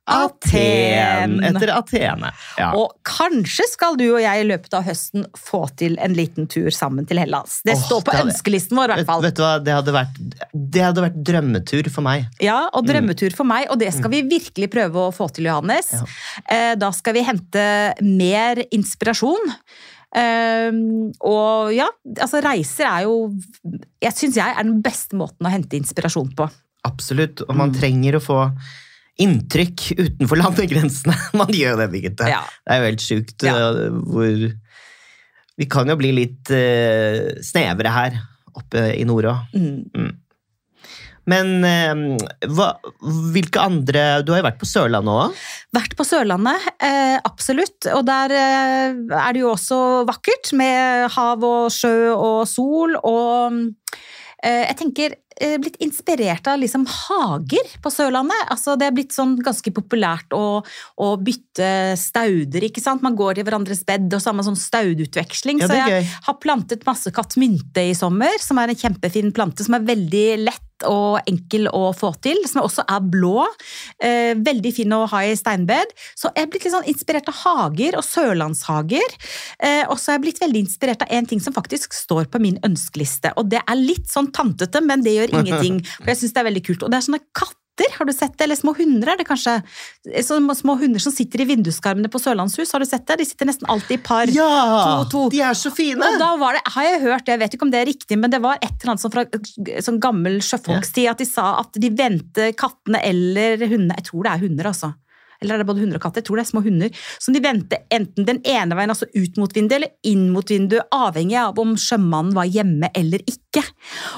Aten! 0.09 1.35
Etter 1.43 1.71
Atene. 1.73 2.31
Ja. 2.57 2.71
Og 2.77 2.95
kanskje 3.05 3.67
skal 3.69 3.97
du 3.99 4.07
og 4.07 4.21
jeg 4.23 4.41
i 4.41 4.47
løpet 4.47 4.73
av 4.73 4.87
høsten 4.87 5.27
få 5.37 5.65
til 5.79 5.99
en 6.01 6.15
liten 6.17 6.49
tur 6.49 6.71
sammen 6.73 7.05
til 7.09 7.21
Hellas. 7.21 7.59
Det 7.67 7.75
oh, 7.77 7.83
står 7.83 8.01
på 8.05 8.15
det 8.15 8.21
hadde, 8.21 8.33
ønskelisten 8.33 8.79
vår, 8.79 8.95
i 8.95 8.97
hvert 8.97 9.11
fall. 9.11 9.25
Vet, 9.25 9.29
vet 9.29 9.37
du 9.37 9.43
hva, 9.45 9.51
det 9.61 9.75
hadde, 9.75 9.95
vært, 9.95 10.17
det 10.53 10.83
hadde, 10.87 11.05
vært, 11.05 11.21
drømmetur 11.29 11.91
for 11.93 12.07
meg. 12.07 12.25
Ja, 12.41 12.57
og 12.71 12.81
mm. 12.81 12.89
drømmetur 12.89 13.37
for 13.37 13.49
meg, 13.51 13.69
og 13.69 13.77
det 13.83 13.91
skal 13.93 14.09
mm. 14.09 14.15
vi 14.17 14.23
virkelig 14.33 14.71
prøve 14.73 15.05
å 15.05 15.13
få 15.15 15.29
til, 15.35 15.51
Johannes. 15.51 15.93
Ja. 15.93 16.03
Eh, 16.55 16.73
da 16.79 16.89
skal 16.95 17.15
vi 17.19 17.25
hente 17.29 17.63
mer 18.01 18.65
inspirasjon. 18.73 19.53
Um, 20.09 21.11
og 21.21 21.69
ja, 21.75 21.85
altså 22.17 22.39
reiser 22.41 22.87
er 22.89 23.03
jo 23.05 23.27
Jeg 24.01 24.15
syns 24.17 24.39
jeg 24.39 24.55
er 24.57 24.65
den 24.65 24.79
beste 24.81 25.13
måten 25.19 25.45
å 25.45 25.51
hente 25.53 25.77
inspirasjon 25.77 26.31
på. 26.37 26.47
Absolutt, 26.87 27.43
og 27.45 27.53
man 27.53 27.69
mm. 27.69 27.75
trenger 27.77 28.17
å 28.17 28.23
få 28.23 28.39
inntrykk 29.19 29.83
utenfor 29.99 30.39
landegrensene. 30.39 31.15
Man 31.41 31.51
gjør 31.51 31.81
det, 31.81 31.89
Birgitte. 31.91 32.29
Ja. 32.31 32.39
Det 32.63 32.71
er 32.71 32.79
jo 32.79 32.87
helt 32.87 33.03
sjukt 33.03 33.43
ja. 33.43 33.55
uh, 33.59 33.97
hvor 34.07 34.45
Vi 35.59 35.67
kan 35.67 35.91
jo 35.91 35.97
bli 35.99 36.13
litt 36.15 36.51
uh, 36.55 37.35
snevre 37.43 37.91
her 37.91 38.15
oppe 38.55 38.85
i 38.95 39.03
nord 39.07 39.27
òg. 39.27 39.57
Mm. 39.59 39.81
Mm. 39.91 40.13
Men 41.29 41.63
eh, 41.67 42.49
hva, 42.49 42.71
hvilke 43.33 43.61
andre 43.61 44.05
Du 44.25 44.33
har 44.33 44.41
jo 44.41 44.49
vært 44.49 44.61
på 44.61 44.69
Sørlandet 44.69 45.13
òg? 45.13 45.39
Vært 45.75 45.95
på 45.99 46.05
Sørlandet, 46.07 46.69
eh, 46.81 47.17
absolutt. 47.21 47.89
Og 47.93 48.03
der 48.07 48.33
eh, 48.33 48.99
er 49.19 49.33
det 49.35 49.43
jo 49.43 49.53
også 49.53 49.79
vakkert 50.09 50.53
med 50.57 51.09
hav 51.13 51.43
og 51.45 51.69
sjø 51.73 52.11
og 52.15 52.45
sol. 52.49 52.95
Og 52.97 53.59
eh, 54.43 54.63
jeg 54.69 54.79
tenker 54.83 55.19
blitt 55.39 55.77
inspirert 55.79 56.43
av 56.51 56.57
liksom 56.59 56.81
hager 56.83 57.69
på 57.79 57.91
Sørlandet. 57.93 58.41
Altså, 58.51 58.73
det 58.75 58.89
er 58.89 58.95
blitt 58.97 59.13
sånn 59.15 59.37
ganske 59.39 59.71
populært 59.71 60.33
å, 60.35 60.59
å, 60.99 61.11
bytte 61.15 61.95
stauder. 61.95 62.65
ikke 62.67 62.83
sant? 62.83 63.05
Man 63.05 63.15
går 63.15 63.39
i 63.39 63.45
hverandres 63.47 63.85
bed, 63.87 64.09
og 64.11 64.19
så 64.19 64.33
har 64.33 64.35
man 64.35 64.49
sånn 64.49 64.59
staudutveksling. 64.59 65.61
Ja, 65.63 65.69
så 65.71 65.77
jeg 65.79 66.09
har 66.25 66.37
plantet 66.43 66.83
masse 66.89 67.13
kattmynte 67.15 67.85
i 67.87 67.95
sommer, 67.95 68.35
som 68.43 68.59
er 68.59 68.73
en 68.73 68.81
kjempefin 68.81 69.31
plante 69.31 69.63
som 69.63 69.79
er 69.79 69.87
veldig 69.87 70.25
lett 70.43 70.68
og 70.87 71.19
enkel 71.29 71.67
å 71.73 71.89
få 71.97 72.13
til, 72.23 72.39
som 72.49 72.63
også 72.63 72.85
er 72.87 73.03
blå. 73.11 73.45
Eh, 74.03 74.33
veldig 74.39 74.73
fin 74.75 74.95
å 74.95 75.05
ha 75.11 75.23
i 75.25 75.35
steinbed. 75.37 75.93
Så 76.15 76.31
jeg 76.35 76.47
er 76.47 76.51
blitt 76.51 76.67
litt 76.67 76.75
sånn 76.75 76.89
inspirert 76.91 77.29
av 77.31 77.39
hager 77.43 77.97
og 77.99 78.05
sørlandshager. 78.05 79.15
Eh, 79.59 79.83
og 79.89 79.97
så 79.99 80.13
er 80.13 80.19
jeg 80.19 80.25
blitt 80.27 80.43
veldig 80.43 80.63
inspirert 80.65 81.05
av 81.05 81.13
en 81.19 81.29
ting 81.29 81.43
som 81.43 81.55
faktisk 81.55 81.95
står 81.97 82.29
på 82.31 82.41
min 82.43 82.59
ønskeliste. 82.65 83.33
Og 83.39 83.49
det 83.51 83.63
er 83.65 83.79
litt 83.79 84.09
sånn 84.11 84.31
tantete, 84.35 84.83
men 84.85 85.05
det 85.05 85.17
gjør 85.17 85.35
ingenting. 85.41 85.81
For 85.99 86.13
jeg 86.13 86.23
syns 86.23 86.35
det 86.35 86.43
er 86.43 86.51
veldig 86.51 86.65
kult. 86.69 86.85
Og 86.85 86.93
det 86.93 86.99
er 86.99 87.07
sånne 87.09 87.23
katter 87.33 87.58
har 87.95 88.07
du 88.07 88.13
sett 88.13 88.35
det? 88.37 88.45
Eller 88.45 88.59
små 88.59 88.73
hunder, 88.77 89.13
er 89.13 89.19
det 89.19 89.27
kanskje? 89.27 89.55
Så, 90.25 90.39
små 90.59 90.75
hunder 90.79 91.03
som 91.03 91.13
sitter 91.15 91.43
i 91.43 91.47
vinduskarmene 91.49 92.11
på 92.11 92.21
Sørlandshus, 92.21 92.73
har 92.75 92.83
du 92.83 92.87
sett 92.89 93.05
det? 93.09 93.19
De 93.21 93.27
sitter 93.29 93.49
nesten 93.49 93.69
alltid 93.71 93.99
i 93.99 94.01
par. 94.03 94.31
Ja! 94.35 94.49
To, 94.83 95.09
to. 95.11 95.25
De 95.33 95.41
er 95.45 95.57
så 95.57 95.71
fine! 95.73 95.99
Og 96.03 96.21
da 96.21 96.31
var 96.41 96.57
det, 96.57 96.63
har 96.75 96.87
jeg 96.87 97.03
hørt, 97.05 97.29
jeg 97.31 97.43
vet 97.43 97.57
ikke 97.57 97.67
om 97.67 97.73
det 97.73 97.83
er 97.83 97.91
riktig, 97.91 98.19
men 98.21 98.33
det 98.33 98.41
var 98.43 98.59
et 98.61 98.71
eller 98.71 98.95
annet 98.95 99.05
som 99.05 99.13
fra 99.13 99.25
sånn 99.85 100.01
gammel 100.03 100.39
sjøfolkstid, 100.45 101.09
at 101.11 101.21
de 101.21 101.29
sa 101.29 101.51
at 101.61 101.79
de 101.79 101.91
vendte 101.93 102.51
kattene 102.59 103.01
eller 103.05 103.61
hundene 103.67 103.97
Jeg 103.99 104.09
tror 104.09 104.25
det 104.25 104.33
er 104.33 104.43
hunder, 104.47 104.69
altså 104.71 104.93
eller 105.41 105.55
er 105.55 105.61
det 105.61 105.67
både 105.69 105.83
hunder 105.83 105.99
og 105.99 106.03
katter? 106.03 106.19
Jeg 106.19 106.27
tror 106.27 106.39
det 106.39 106.43
er 106.43 106.49
små 106.49 106.61
hunder. 106.65 107.03
Som 107.23 107.35
de 107.35 107.41
vendte 107.43 107.79
enten 107.95 108.27
den 108.27 108.41
ene 108.43 108.75
veien, 108.75 108.91
altså 108.91 109.07
ut 109.13 109.39
mot 109.39 109.53
vinduet, 109.55 109.77
eller 109.77 110.11
inn 110.11 110.25
mot 110.33 110.51
vinduet, 110.51 110.89
avhengig 110.95 111.37
av 111.39 111.59
om 111.61 111.75
sjømannen 111.79 112.35
var 112.35 112.49
hjemme 112.49 112.89
eller 112.97 113.23
ikke. 113.29 113.63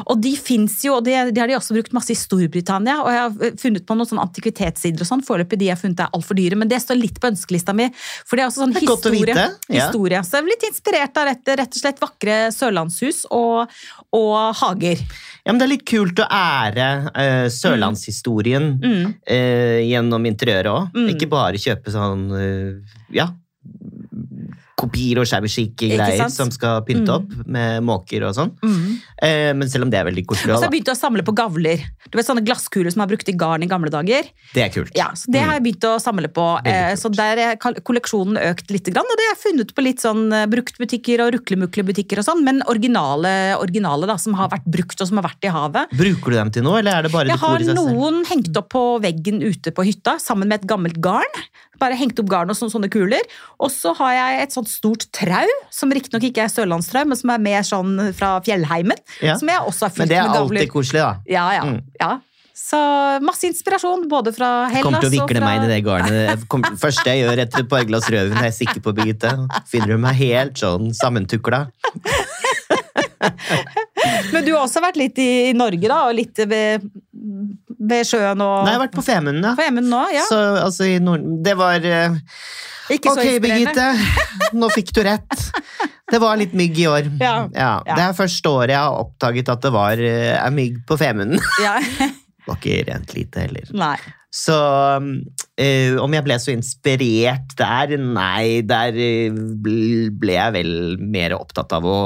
Og 0.07 0.21
de 0.23 0.33
fins 0.39 0.79
jo, 0.85 0.95
og 0.97 1.05
det, 1.05 1.17
de 1.35 1.43
har 1.43 1.51
de 1.51 1.57
også 1.59 1.77
brukt 1.77 1.93
masse 1.95 2.13
i 2.13 2.17
Storbritannia. 2.17 2.97
Og 3.03 3.11
jeg 3.13 3.21
har 3.21 3.59
funnet 3.61 3.85
på 3.85 3.97
noen 3.97 4.09
sånne 4.09 4.25
antikvitetssider 4.25 5.05
og 5.05 5.11
sånn. 5.11 5.25
Foreløpig 5.27 5.61
de 5.61 5.69
jeg 5.69 5.77
har 5.77 5.81
funnet 5.83 6.01
er 6.07 6.17
altfor 6.17 6.39
dyre, 6.39 6.57
men 6.57 6.71
det 6.71 6.81
står 6.81 6.97
litt 6.97 7.21
på 7.21 7.29
ønskelista 7.29 7.75
mi. 7.77 7.91
For 8.25 8.37
det 8.37 8.45
er 8.45 8.49
også 8.49 8.63
sånn 8.65 8.75
er 8.75 8.87
historie. 8.87 9.37
Ja. 9.69 9.85
historie. 9.85 10.23
Så 10.25 10.39
jeg 10.39 10.47
er 10.47 10.51
litt 10.55 10.67
inspirert 10.71 11.21
av 11.21 11.29
rett, 11.29 11.53
rett 11.61 11.77
og 11.77 11.83
slett 11.83 12.01
vakre 12.01 12.39
sørlandshus 12.55 13.27
og, 13.29 13.69
og 14.17 14.35
hager. 14.63 15.05
Ja, 15.41 15.51
men 15.51 15.59
Det 15.61 15.65
er 15.65 15.73
litt 15.73 15.85
kult 15.89 16.19
å 16.21 16.27
ære 16.29 16.87
uh, 17.09 17.47
sørlandshistorien 17.49 18.67
mm. 18.77 19.05
uh, 19.25 19.79
gjennom 19.81 20.27
interiøret 20.29 20.69
òg. 20.71 20.97
Mm. 20.97 21.07
Ikke 21.15 21.29
bare 21.31 21.61
kjøpe 21.61 21.93
sånn 21.93 22.27
uh, 22.29 22.97
ja, 23.15 23.31
kopier 24.81 25.21
og 25.21 25.29
shabby 25.29 25.49
chic-greier 25.51 26.27
som 26.33 26.51
skal 26.53 26.81
pynte 26.87 27.07
mm. 27.07 27.15
opp 27.17 27.47
med 27.51 27.85
måker 27.85 28.25
og 28.27 28.35
sånn. 28.37 28.51
Mm. 28.63 28.87
Eh, 29.21 29.51
men 29.57 29.69
selv 29.71 29.85
om 29.85 29.93
det 29.93 30.01
er 30.01 30.07
veldig 30.09 30.25
koselig. 30.29 30.55
Og 30.55 30.57
så 30.57 30.65
har 30.65 30.69
jeg 30.69 30.75
begynt 30.77 30.93
å 30.93 30.97
samle 30.97 31.25
på 31.27 31.35
gavler. 31.37 31.85
Du 32.09 32.17
vet 32.17 32.27
Sånne 32.31 32.43
glasskuler 32.45 32.93
som 32.93 33.01
har 33.03 33.09
brukt 33.11 33.27
i 33.27 33.33
garn 33.35 33.65
i 33.65 33.67
gamle 33.67 33.91
dager. 33.91 34.27
Det 34.53 34.61
er 34.63 34.69
kult. 34.71 34.93
Ja, 34.95 35.09
så 35.17 35.27
Det 35.27 35.41
mm. 35.41 35.47
har 35.49 35.57
jeg 35.57 35.65
begynt 35.65 35.87
å 35.89 35.93
samle 35.99 36.29
på. 36.31 36.45
Eh, 36.67 36.93
så 36.99 37.11
der 37.11 37.41
er 37.43 37.57
kolleksjonen 37.59 38.39
økt 38.39 38.71
litt. 38.71 38.87
Og 38.91 39.15
det 39.17 39.25
har 39.25 39.33
jeg 39.33 39.41
funnet 39.41 39.73
på 39.75 39.85
litt 39.85 40.03
sånn 40.03 40.23
eh, 40.35 40.47
bruktbutikker 40.51 41.25
og 41.25 41.33
ruklemuklebutikker 41.37 42.21
og 42.21 42.27
sånn, 42.27 42.45
men 42.47 42.63
originale, 42.71 43.33
originale 43.59 44.09
da, 44.09 44.17
som 44.21 44.37
har 44.39 44.51
vært 44.53 44.69
brukt 44.71 45.01
og 45.01 45.09
som 45.09 45.19
har 45.19 45.27
vært 45.27 45.49
i 45.49 45.51
havet. 45.53 45.97
Bruker 45.97 46.31
du 46.31 46.39
dem 46.39 46.53
til 46.55 46.67
noe, 46.67 46.79
eller 46.79 46.99
er 47.01 47.07
det 47.07 47.13
bare 47.13 47.31
dekor 47.31 47.57
i 47.57 47.67
seg 47.67 47.73
selv? 47.73 47.81
Jeg 47.81 47.81
har 47.81 47.99
noen 47.99 48.23
hengt 48.31 48.61
opp 48.61 48.71
på 48.71 48.85
veggen 49.03 49.43
ute 49.43 49.75
på 49.75 49.85
hytta 49.87 50.17
sammen 50.21 50.51
med 50.51 50.61
et 50.61 50.69
gammelt 50.71 51.01
garn. 51.03 51.41
Bare 51.81 51.97
hengt 51.99 52.19
opp 52.21 52.29
garn 52.31 52.53
og 52.53 52.59
sånne, 52.59 52.89
kuler. 52.93 53.23
Og 53.61 53.71
så 53.73 53.89
har 53.97 54.11
jeg 54.17 54.41
et 54.45 54.57
sånt 54.57 54.71
stort 54.71 55.07
trau, 55.15 55.47
som 55.73 55.93
riktignok 55.93 56.27
ikke 56.29 56.45
er 56.45 56.53
sørlandstrau, 56.53 57.07
men 57.09 57.19
som 57.19 57.33
er 57.33 57.39
mer 57.41 57.63
sånn 57.67 57.95
fra 58.17 58.35
fjellheimen. 58.45 58.99
Ja. 59.25 59.37
Som 59.41 59.49
jeg 59.51 59.63
også 59.65 59.87
har 59.87 59.95
fylt 59.95 60.05
med 60.05 60.15
gamle 60.15 60.27
Men 60.27 60.33
det 60.33 60.41
er 60.41 60.45
alltid 60.45 60.75
koselig, 60.75 61.01
da. 61.01 61.13
Ja, 61.31 61.47
ja. 61.57 61.63
Mm. 61.71 61.79
ja. 62.01 62.11
Så 62.61 62.77
masse 63.25 63.47
inspirasjon, 63.47 64.03
både 64.11 64.33
fra 64.35 64.49
Hellas 64.69 64.85
og 64.85 64.85
fra 64.85 64.85
Kommer 64.85 65.01
til 65.01 65.09
å 65.09 65.13
vikle 65.15 65.41
meg 65.41 65.55
inn 65.57 65.65
i 65.65 65.71
det 65.71 65.79
garnet. 65.85 66.43
Det 66.45 66.79
første 66.83 67.07
jeg 67.09 67.23
gjør 67.23 67.41
etter 67.45 67.63
et 67.63 67.71
par 67.71 67.87
glass 67.89 68.09
rødvin, 68.11 68.37
er 68.37 68.51
jeg 68.51 68.57
sikker 68.61 68.83
på, 68.85 68.93
Birgitte. 68.97 69.31
Finner 69.71 69.89
du 69.95 70.03
meg 70.03 70.19
helt 70.19 70.55
sånn 70.61 70.91
sammentukla. 70.95 71.59
Men 74.31 74.45
du 74.45 74.53
har 74.53 74.63
også 74.63 74.81
vært 74.83 74.99
litt 74.99 75.19
i 75.21 75.53
Norge, 75.57 75.87
da? 75.87 75.99
Og 76.09 76.15
litt 76.17 76.39
ved, 76.49 76.85
ved 77.81 78.07
sjøen 78.07 78.41
og 78.43 78.61
Nei, 78.61 78.73
jeg 78.73 78.77
har 78.77 78.83
vært 78.85 78.97
på 78.97 79.05
Femunden, 79.05 79.45
ja. 79.45 79.53
Femunden 79.57 79.71
Emund 79.71 79.93
nå, 79.93 80.01
ja. 80.13 80.25
Så 80.29 80.39
altså 80.61 80.87
i 80.89 80.99
Nord... 81.03 81.25
Det 81.45 81.55
var 81.57 81.81
uh, 81.81 82.19
Ikke 82.93 83.15
så 83.15 83.23
Ok. 83.23 83.41
Birgitte. 83.43 83.87
Nå 84.57 84.69
fikk 84.75 84.93
du 84.97 85.01
rett. 85.07 85.45
Det 86.11 86.19
var 86.21 86.39
litt 86.39 86.55
mygg 86.57 86.79
i 86.81 86.87
år. 86.91 87.11
Ja. 87.21 87.35
Ja. 87.55 87.73
Det 87.87 88.01
er 88.03 88.17
første 88.17 88.51
året 88.51 88.75
jeg 88.75 88.81
har 88.83 88.97
oppdaget 88.99 89.53
at 89.53 89.61
det 89.65 89.73
var 89.75 90.01
uh, 90.01 90.49
mygg 90.53 90.81
på 90.87 90.99
Femunden. 91.01 91.41
Ja. 91.63 91.77
Det 92.41 92.49
var 92.49 92.57
ikke 92.57 92.77
rent 92.87 93.11
lite 93.13 93.41
heller. 93.43 93.67
Nei. 93.77 93.97
Så 94.33 94.55
eh, 95.61 95.93
om 96.01 96.13
jeg 96.15 96.25
ble 96.25 96.37
så 96.41 96.53
inspirert 96.55 97.53
der? 97.59 97.93
Nei, 98.01 98.63
der 98.65 98.95
ble 99.61 100.33
jeg 100.33 100.55
vel 100.55 100.71
mer 100.97 101.35
opptatt 101.37 101.75
av 101.77 101.85
å 101.85 101.99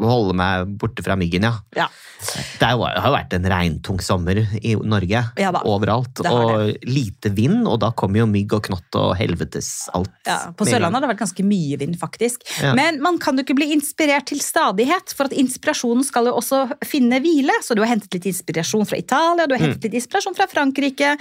holde 0.00 0.34
meg 0.38 0.76
borte 0.78 1.02
fra 1.04 1.16
myggen, 1.16 1.42
ja. 1.42 1.54
Ja. 1.76 1.88
Det 2.22 2.68
har 2.68 2.76
jo 2.78 3.10
vært 3.16 3.32
en 3.34 3.46
regntung 3.50 3.98
sommer 4.00 4.38
i 4.62 4.76
Norge. 4.78 5.24
Ja 5.40 5.50
overalt. 5.66 6.20
Og 6.30 6.70
lite 6.86 7.30
vind, 7.34 7.66
og 7.66 7.80
da 7.82 7.90
kommer 7.98 8.22
jo 8.22 8.26
mygg 8.30 8.52
og 8.54 8.62
knott 8.68 8.94
og 8.98 9.16
helvetes 9.18 9.88
alt. 9.94 10.10
Ja, 10.26 10.52
på 10.54 10.66
Sørlandet 10.66 11.00
har 11.00 11.04
det 11.06 11.10
vært 11.16 11.22
ganske 11.24 11.44
mye 11.46 11.78
vind, 11.80 11.96
faktisk. 11.98 12.44
Men 12.78 13.00
man 13.02 13.18
kan 13.22 13.36
jo 13.36 13.42
ikke 13.44 13.56
bli 13.58 13.72
inspirert 13.74 14.26
til 14.30 14.38
stadighet, 14.42 15.12
for 15.16 15.26
at 15.26 15.32
inspirasjonen 15.38 16.04
skal 16.06 16.30
jo 16.30 16.36
også 16.38 16.62
finne 16.86 17.18
hvile. 17.22 17.52
Så 17.62 17.74
du 17.74 17.82
har 17.82 17.90
hentet 17.90 18.14
litt 18.14 18.26
inspirasjon 18.30 18.86
fra 18.86 18.98
Italia, 19.02 19.46
du 19.46 19.54
har 19.54 19.60
Mm. 19.62 19.72
hentet 19.74 19.90
litt 19.90 19.98
inspirasjon 20.02 20.34
fra 20.36 20.46
Frankrike. 20.46 21.16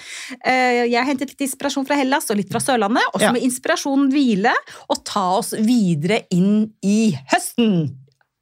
eh, 0.46 0.86
Jeg 0.92 0.98
har 0.98 1.06
hentet 1.06 1.30
litt 1.34 1.42
inspirasjon 1.50 1.86
fra 1.88 1.96
Hellas 1.96 2.30
og 2.30 2.38
litt 2.38 2.50
fra 2.52 2.60
Sørlandet. 2.60 3.04
Og 3.14 3.22
så 3.22 3.32
må 3.34 3.42
inspirasjonen 3.42 4.12
hvile 4.12 4.54
og 4.90 5.04
ta 5.06 5.38
oss 5.38 5.52
videre 5.58 6.24
inn 6.32 6.72
i 6.84 7.18
høsten. 7.32 7.96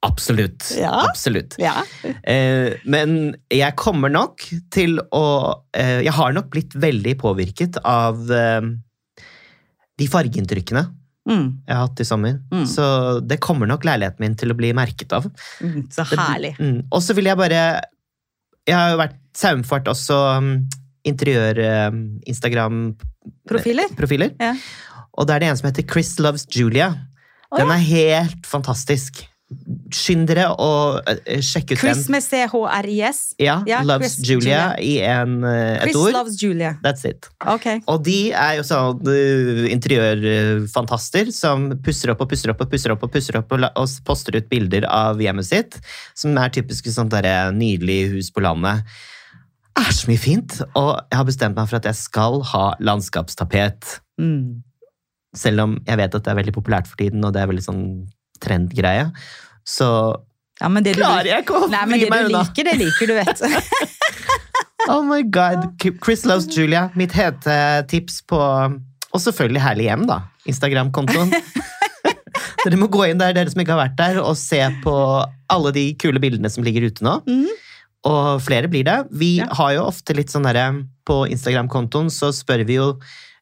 Absolutt. 0.08 0.70
Ja. 0.80 0.94
Absolutt. 1.10 1.58
Ja. 1.60 1.82
Eh, 2.24 2.78
men 2.88 3.36
jeg 3.52 3.76
kommer 3.76 4.08
nok 4.14 4.46
til 4.72 4.96
å 5.12 5.24
eh, 5.76 6.00
Jeg 6.06 6.14
har 6.16 6.32
nok 6.38 6.48
blitt 6.54 6.72
veldig 6.80 7.18
påvirket 7.20 7.76
av 7.84 8.32
eh, 8.32 8.62
de 10.00 10.08
fargeinntrykkene 10.08 10.86
Mm. 11.30 11.60
jeg 11.68 11.76
har 11.76 11.84
hatt 11.84 12.00
i 12.02 12.06
sommer. 12.08 12.40
Mm. 12.50 12.64
Så 12.66 12.84
det 13.22 13.38
kommer 13.44 13.68
nok 13.70 13.84
leiligheten 13.86 14.24
min 14.24 14.34
til 14.40 14.50
å 14.50 14.56
bli 14.58 14.72
merket 14.74 15.12
av. 15.14 15.28
Mm, 15.62 15.84
Så 15.94 16.02
herlig. 16.10 16.56
Mm. 16.58 16.80
Og 16.90 17.04
så 17.06 17.14
vil 17.14 17.28
jeg 17.30 17.38
bare 17.38 17.60
Jeg 18.66 18.74
har 18.76 18.90
jo 18.96 19.02
vært 19.04 19.20
saumfart 19.38 19.86
også 19.92 20.18
um, 20.40 20.50
interiør-Instagram-profiler. 21.06 23.88
Profiler? 23.98 24.32
Ja. 24.40 24.54
Og 25.20 25.28
da 25.28 25.36
er 25.36 25.40
det 25.44 25.50
en 25.52 25.58
som 25.60 25.68
heter 25.70 25.86
Chris 25.90 26.16
Loves 26.22 26.46
Julia. 26.54 26.92
Den 27.56 27.72
er 27.74 27.82
helt 27.82 28.46
fantastisk. 28.48 29.24
Skynd 29.90 30.28
dere 30.30 30.44
å 30.62 31.00
eh, 31.10 31.40
sjekke 31.42 31.74
ut 31.74 31.82
Chris 31.82 32.04
den. 32.06 32.14
med 32.14 32.22
CHRIS. 32.22 33.22
Ja, 33.42 33.56
Ja, 33.66 33.80
Loves 33.82 34.20
Chris 34.20 34.30
Julia, 34.30 34.76
i 34.78 35.00
en, 35.02 35.40
eh, 35.44 35.80
et 35.80 35.88
Chris 35.88 35.98
ord. 35.98 36.14
loves 36.14 36.38
Julia. 36.38 36.76
That's 36.84 37.06
it. 37.10 37.26
Okay. 37.42 37.82
Og 37.90 38.04
de 38.06 38.30
er 38.30 38.60
jo 38.60 38.66
sånn 38.68 39.02
uh, 39.10 39.64
interiørfantaster 39.74 41.34
som 41.34 41.72
pusser 41.82 42.14
opp 42.14 42.22
og 42.22 42.30
pusser 42.30 42.54
opp 42.54 42.62
og 42.62 42.70
pusser 42.70 42.94
opp 42.94 43.08
og 43.08 43.14
pusser 43.16 43.40
opp 43.42 43.58
og, 43.58 43.66
og 43.74 43.96
poster 44.06 44.38
ut 44.38 44.50
bilder 44.54 44.86
av 44.86 45.22
hjemmet 45.24 45.50
sitt, 45.50 45.80
som 46.14 46.38
er 46.38 46.54
typiske 46.54 46.94
sånt 46.94 47.16
der 47.18 47.50
nydelig 47.56 48.04
hus 48.14 48.30
på 48.36 48.46
landet. 48.46 48.86
Det 49.80 49.88
er 49.88 49.96
så 49.96 50.10
mye 50.12 50.20
fint, 50.22 50.56
og 50.76 50.90
jeg 51.08 51.18
har 51.18 51.26
bestemt 51.26 51.58
meg 51.58 51.70
for 51.72 51.80
at 51.80 51.88
jeg 51.88 51.98
skal 51.98 52.42
ha 52.52 52.64
landskapstapet. 52.84 53.98
Mm. 54.20 54.62
Selv 55.38 55.66
om 55.66 55.76
jeg 55.88 56.00
vet 56.02 56.16
at 56.16 56.26
det 56.26 56.32
er 56.34 56.40
veldig 56.42 56.56
populært 56.56 56.90
for 56.90 57.00
tiden, 57.00 57.24
og 57.24 57.34
det 57.34 57.42
er 57.42 57.50
veldig 57.50 57.64
sånn 57.64 57.84
trendgreie. 58.42 59.10
Så 59.68 59.88
Ja, 60.60 60.68
men 60.68 60.84
det 60.84 60.96
du 60.98 61.02
klarer 61.04 61.30
jeg 61.32 61.44
ikke 61.46 61.56
å 61.62 61.68
Nei, 61.72 61.86
men 61.88 62.00
vri 62.02 62.10
det 62.10 62.24
du 62.28 62.34
liker, 62.36 62.64
det 62.68 62.78
liker 62.82 63.08
du, 63.08 63.16
vet. 63.20 63.44
Oh 64.90 65.04
my 65.06 65.22
god. 65.22 65.68
Chris 66.04 66.24
Loves 66.26 66.48
Julia. 66.50 66.88
Mitt 66.98 67.12
hete 67.14 67.56
tips 67.92 68.22
på 68.26 68.40
Og 68.40 69.22
selvfølgelig 69.22 69.62
Herlig 69.62 69.86
hjem, 69.90 70.06
da. 70.10 70.22
Instagram-kontoen. 70.50 71.30
dere 72.64 72.80
må 72.80 72.88
gå 72.92 73.04
inn 73.12 73.20
der, 73.22 73.36
dere 73.38 73.52
som 73.52 73.62
ikke 73.62 73.76
har 73.76 73.84
vært 73.84 73.98
der, 74.00 74.18
og 74.24 74.34
se 74.40 74.60
på 74.84 74.94
alle 75.54 75.72
de 75.76 75.84
kule 76.02 76.22
bildene 76.24 76.50
som 76.52 76.66
ligger 76.66 76.88
ute 76.90 77.06
nå. 77.06 77.20
Mhm. 77.28 77.58
Og 78.10 78.40
flere 78.46 78.70
blir 78.72 78.86
det. 78.88 78.98
Vi 79.12 79.34
Ja. 79.42 79.50
har 79.60 79.74
jo 79.76 79.82
ofte 79.90 80.16
litt 80.16 80.32
sånn 80.32 80.46
derre 80.48 80.86
På 81.06 81.26
Instagram-kontoen 81.28 82.08
så 82.14 82.30
spør 82.34 82.62
vi 82.66 82.78
jo 82.78 82.94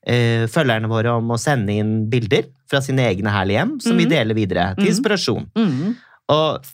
eh, 0.07 0.47
følgerne 0.49 0.89
våre 0.89 1.13
om 1.19 1.29
å 1.29 1.37
sende 1.39 1.75
inn 1.77 2.09
bilder 2.09 2.47
fra 2.69 2.81
sine 2.83 3.05
egne 3.09 3.31
herlige 3.33 3.61
hjem, 3.61 3.75
som 3.81 3.97
vi 3.97 4.05
Mhm. 4.05 4.09
deler 4.11 4.35
videre 4.35 4.75
til 4.75 4.83
Mhm. 4.85 4.91
inspirasjon. 4.93 5.45
Mm. 5.55 5.95
Og 6.29 6.65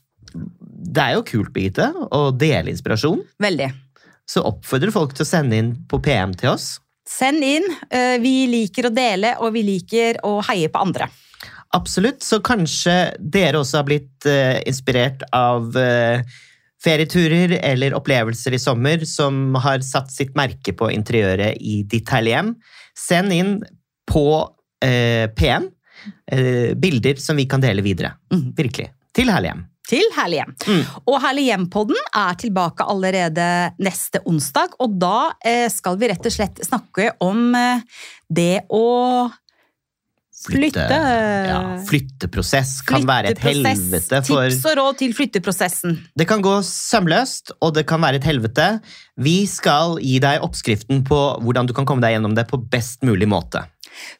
det 0.93 1.01
er 1.03 1.13
jo 1.15 1.23
kult, 1.23 1.53
Birgitte, 1.53 1.93
å 2.12 2.32
dele 2.38 2.71
inspirasjon. 2.71 3.23
Veldig. 3.41 3.71
Så 4.27 4.41
oppfordrer 4.43 4.91
folk 4.91 5.13
til 5.13 5.25
å 5.25 5.27
sende 5.27 5.53
inn 5.56 5.75
på 5.88 6.01
PM 6.01 6.34
til 6.34 6.49
oss. 6.49 6.79
Send 7.06 7.43
inn. 7.43 7.63
Eh, 7.91 8.17
Vi 8.19 8.47
liker 8.47 8.89
å 8.89 8.93
dele, 8.93 9.36
og 9.39 9.53
vi 9.53 9.62
liker 9.63 10.15
å 10.23 10.41
heie 10.43 10.69
på 10.69 10.79
andre. 10.82 11.10
Absolutt. 11.73 12.19
Så 12.21 12.39
kanskje 12.39 13.15
dere 13.19 13.58
også 13.60 13.77
har 13.77 13.84
blitt 13.84 14.25
eh, 14.25 14.62
inspirert 14.65 15.21
av 15.34 15.75
eh, 15.75 16.21
ferieturer 16.84 17.60
eller 17.63 17.91
opplevelser 17.91 18.53
i 18.53 18.58
sommer 18.58 19.06
som 19.06 19.56
har 19.56 19.79
satt 19.79 20.12
sitt 20.12 20.34
merke 20.36 20.73
på 20.75 20.89
interiøret 20.93 21.58
i 21.60 21.84
ditt 21.84 22.06
herlige 22.10 22.36
hjem. 22.38 22.56
Send 22.95 23.32
inn 23.34 23.63
på 24.10 24.49
PM 24.82 25.69
eh, 26.31 26.73
bilder 26.79 27.21
som 27.21 27.39
vi 27.39 27.47
kan 27.49 27.63
dele 27.63 27.85
videre. 27.85 28.15
Mm. 28.33 28.49
Virkelig. 28.57 28.89
Til 29.13 29.29
herlig 29.29 29.51
hjem. 29.51 29.63
Til 29.83 30.05
Herlig 30.15 30.39
hjem. 30.39 30.51
Mm. 30.63 30.83
Og 31.11 31.15
Herlig 31.19 31.47
hjem-podden 31.49 31.97
er 32.15 32.37
tilbake 32.39 32.85
allerede 32.87 33.47
neste 33.83 34.21
onsdag, 34.29 34.77
og 34.79 34.95
da 35.01 35.33
eh, 35.43 35.67
skal 35.71 35.99
vi 35.99 36.07
rett 36.13 36.29
og 36.29 36.33
slett 36.33 36.61
snakke 36.63 37.11
om 37.23 37.49
eh, 37.59 37.83
det 38.31 38.63
å 38.71 39.27
flytte. 40.43 40.85
Ja, 40.87 41.59
flytteprosess 41.87 42.77
kan 42.87 43.05
være 43.07 43.31
et 43.31 43.43
helvete 43.43 44.23
for 44.27 44.47
Tips 44.47 44.65
og 44.71 44.79
råd 44.79 44.99
til 44.99 45.13
flytteprosessen. 45.15 45.99
Det 46.19 46.27
kan 46.31 46.43
gå 46.43 46.57
sømløst, 46.67 47.55
og 47.59 47.75
det 47.77 47.85
kan 47.89 48.03
være 48.03 48.19
et 48.19 48.27
helvete. 48.27 48.67
Vi 49.19 49.43
skal 49.51 49.99
gi 50.03 50.17
deg 50.23 50.43
oppskriften 50.43 51.03
på 51.07 51.21
hvordan 51.43 51.69
du 51.69 51.75
kan 51.75 51.87
komme 51.87 52.03
deg 52.03 52.17
gjennom 52.17 52.35
det 52.39 52.47
på 52.51 52.59
best 52.71 53.03
mulig 53.07 53.29
måte. 53.31 53.65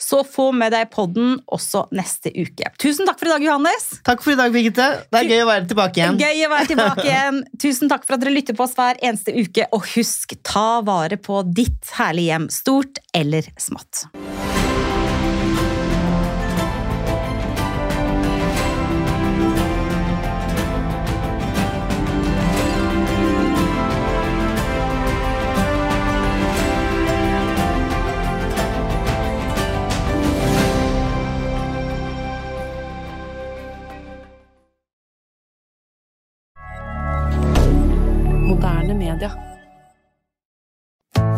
Så 0.02 0.24
få 0.28 0.50
med 0.56 0.74
deg 0.76 0.90
podden 0.94 1.38
også 1.54 1.86
neste 1.96 2.32
uke. 2.36 2.72
Tusen 2.82 3.08
takk 3.10 3.20
for 3.22 3.30
i 3.30 3.34
dag, 3.36 3.46
Johannes. 3.48 3.90
Takk 4.06 4.24
for 4.26 4.36
i 4.36 4.40
dag, 4.40 4.54
Birgitte. 4.54 4.90
Det 5.10 5.22
er 5.24 5.32
gøy 5.32 5.44
å 5.46 5.50
være 5.50 5.68
tilbake 5.72 6.02
igjen. 6.02 6.20
Gøy 6.22 6.46
å 6.48 6.52
være 6.54 6.70
tilbake 6.74 7.08
igjen. 7.12 7.42
Tusen 7.62 7.92
takk 7.92 8.08
for 8.08 8.18
at 8.18 8.26
dere 8.26 8.36
lytter 8.36 8.58
på 8.58 8.68
oss 8.68 8.78
hver 8.80 9.00
eneste 9.02 9.36
uke. 9.38 9.70
Og 9.76 9.88
husk, 9.96 10.38
ta 10.46 10.82
vare 10.86 11.20
på 11.22 11.42
ditt 11.50 11.94
herlige 12.00 12.34
hjem, 12.34 12.50
stort 12.54 13.04
eller 13.14 13.50
smått. 13.62 14.08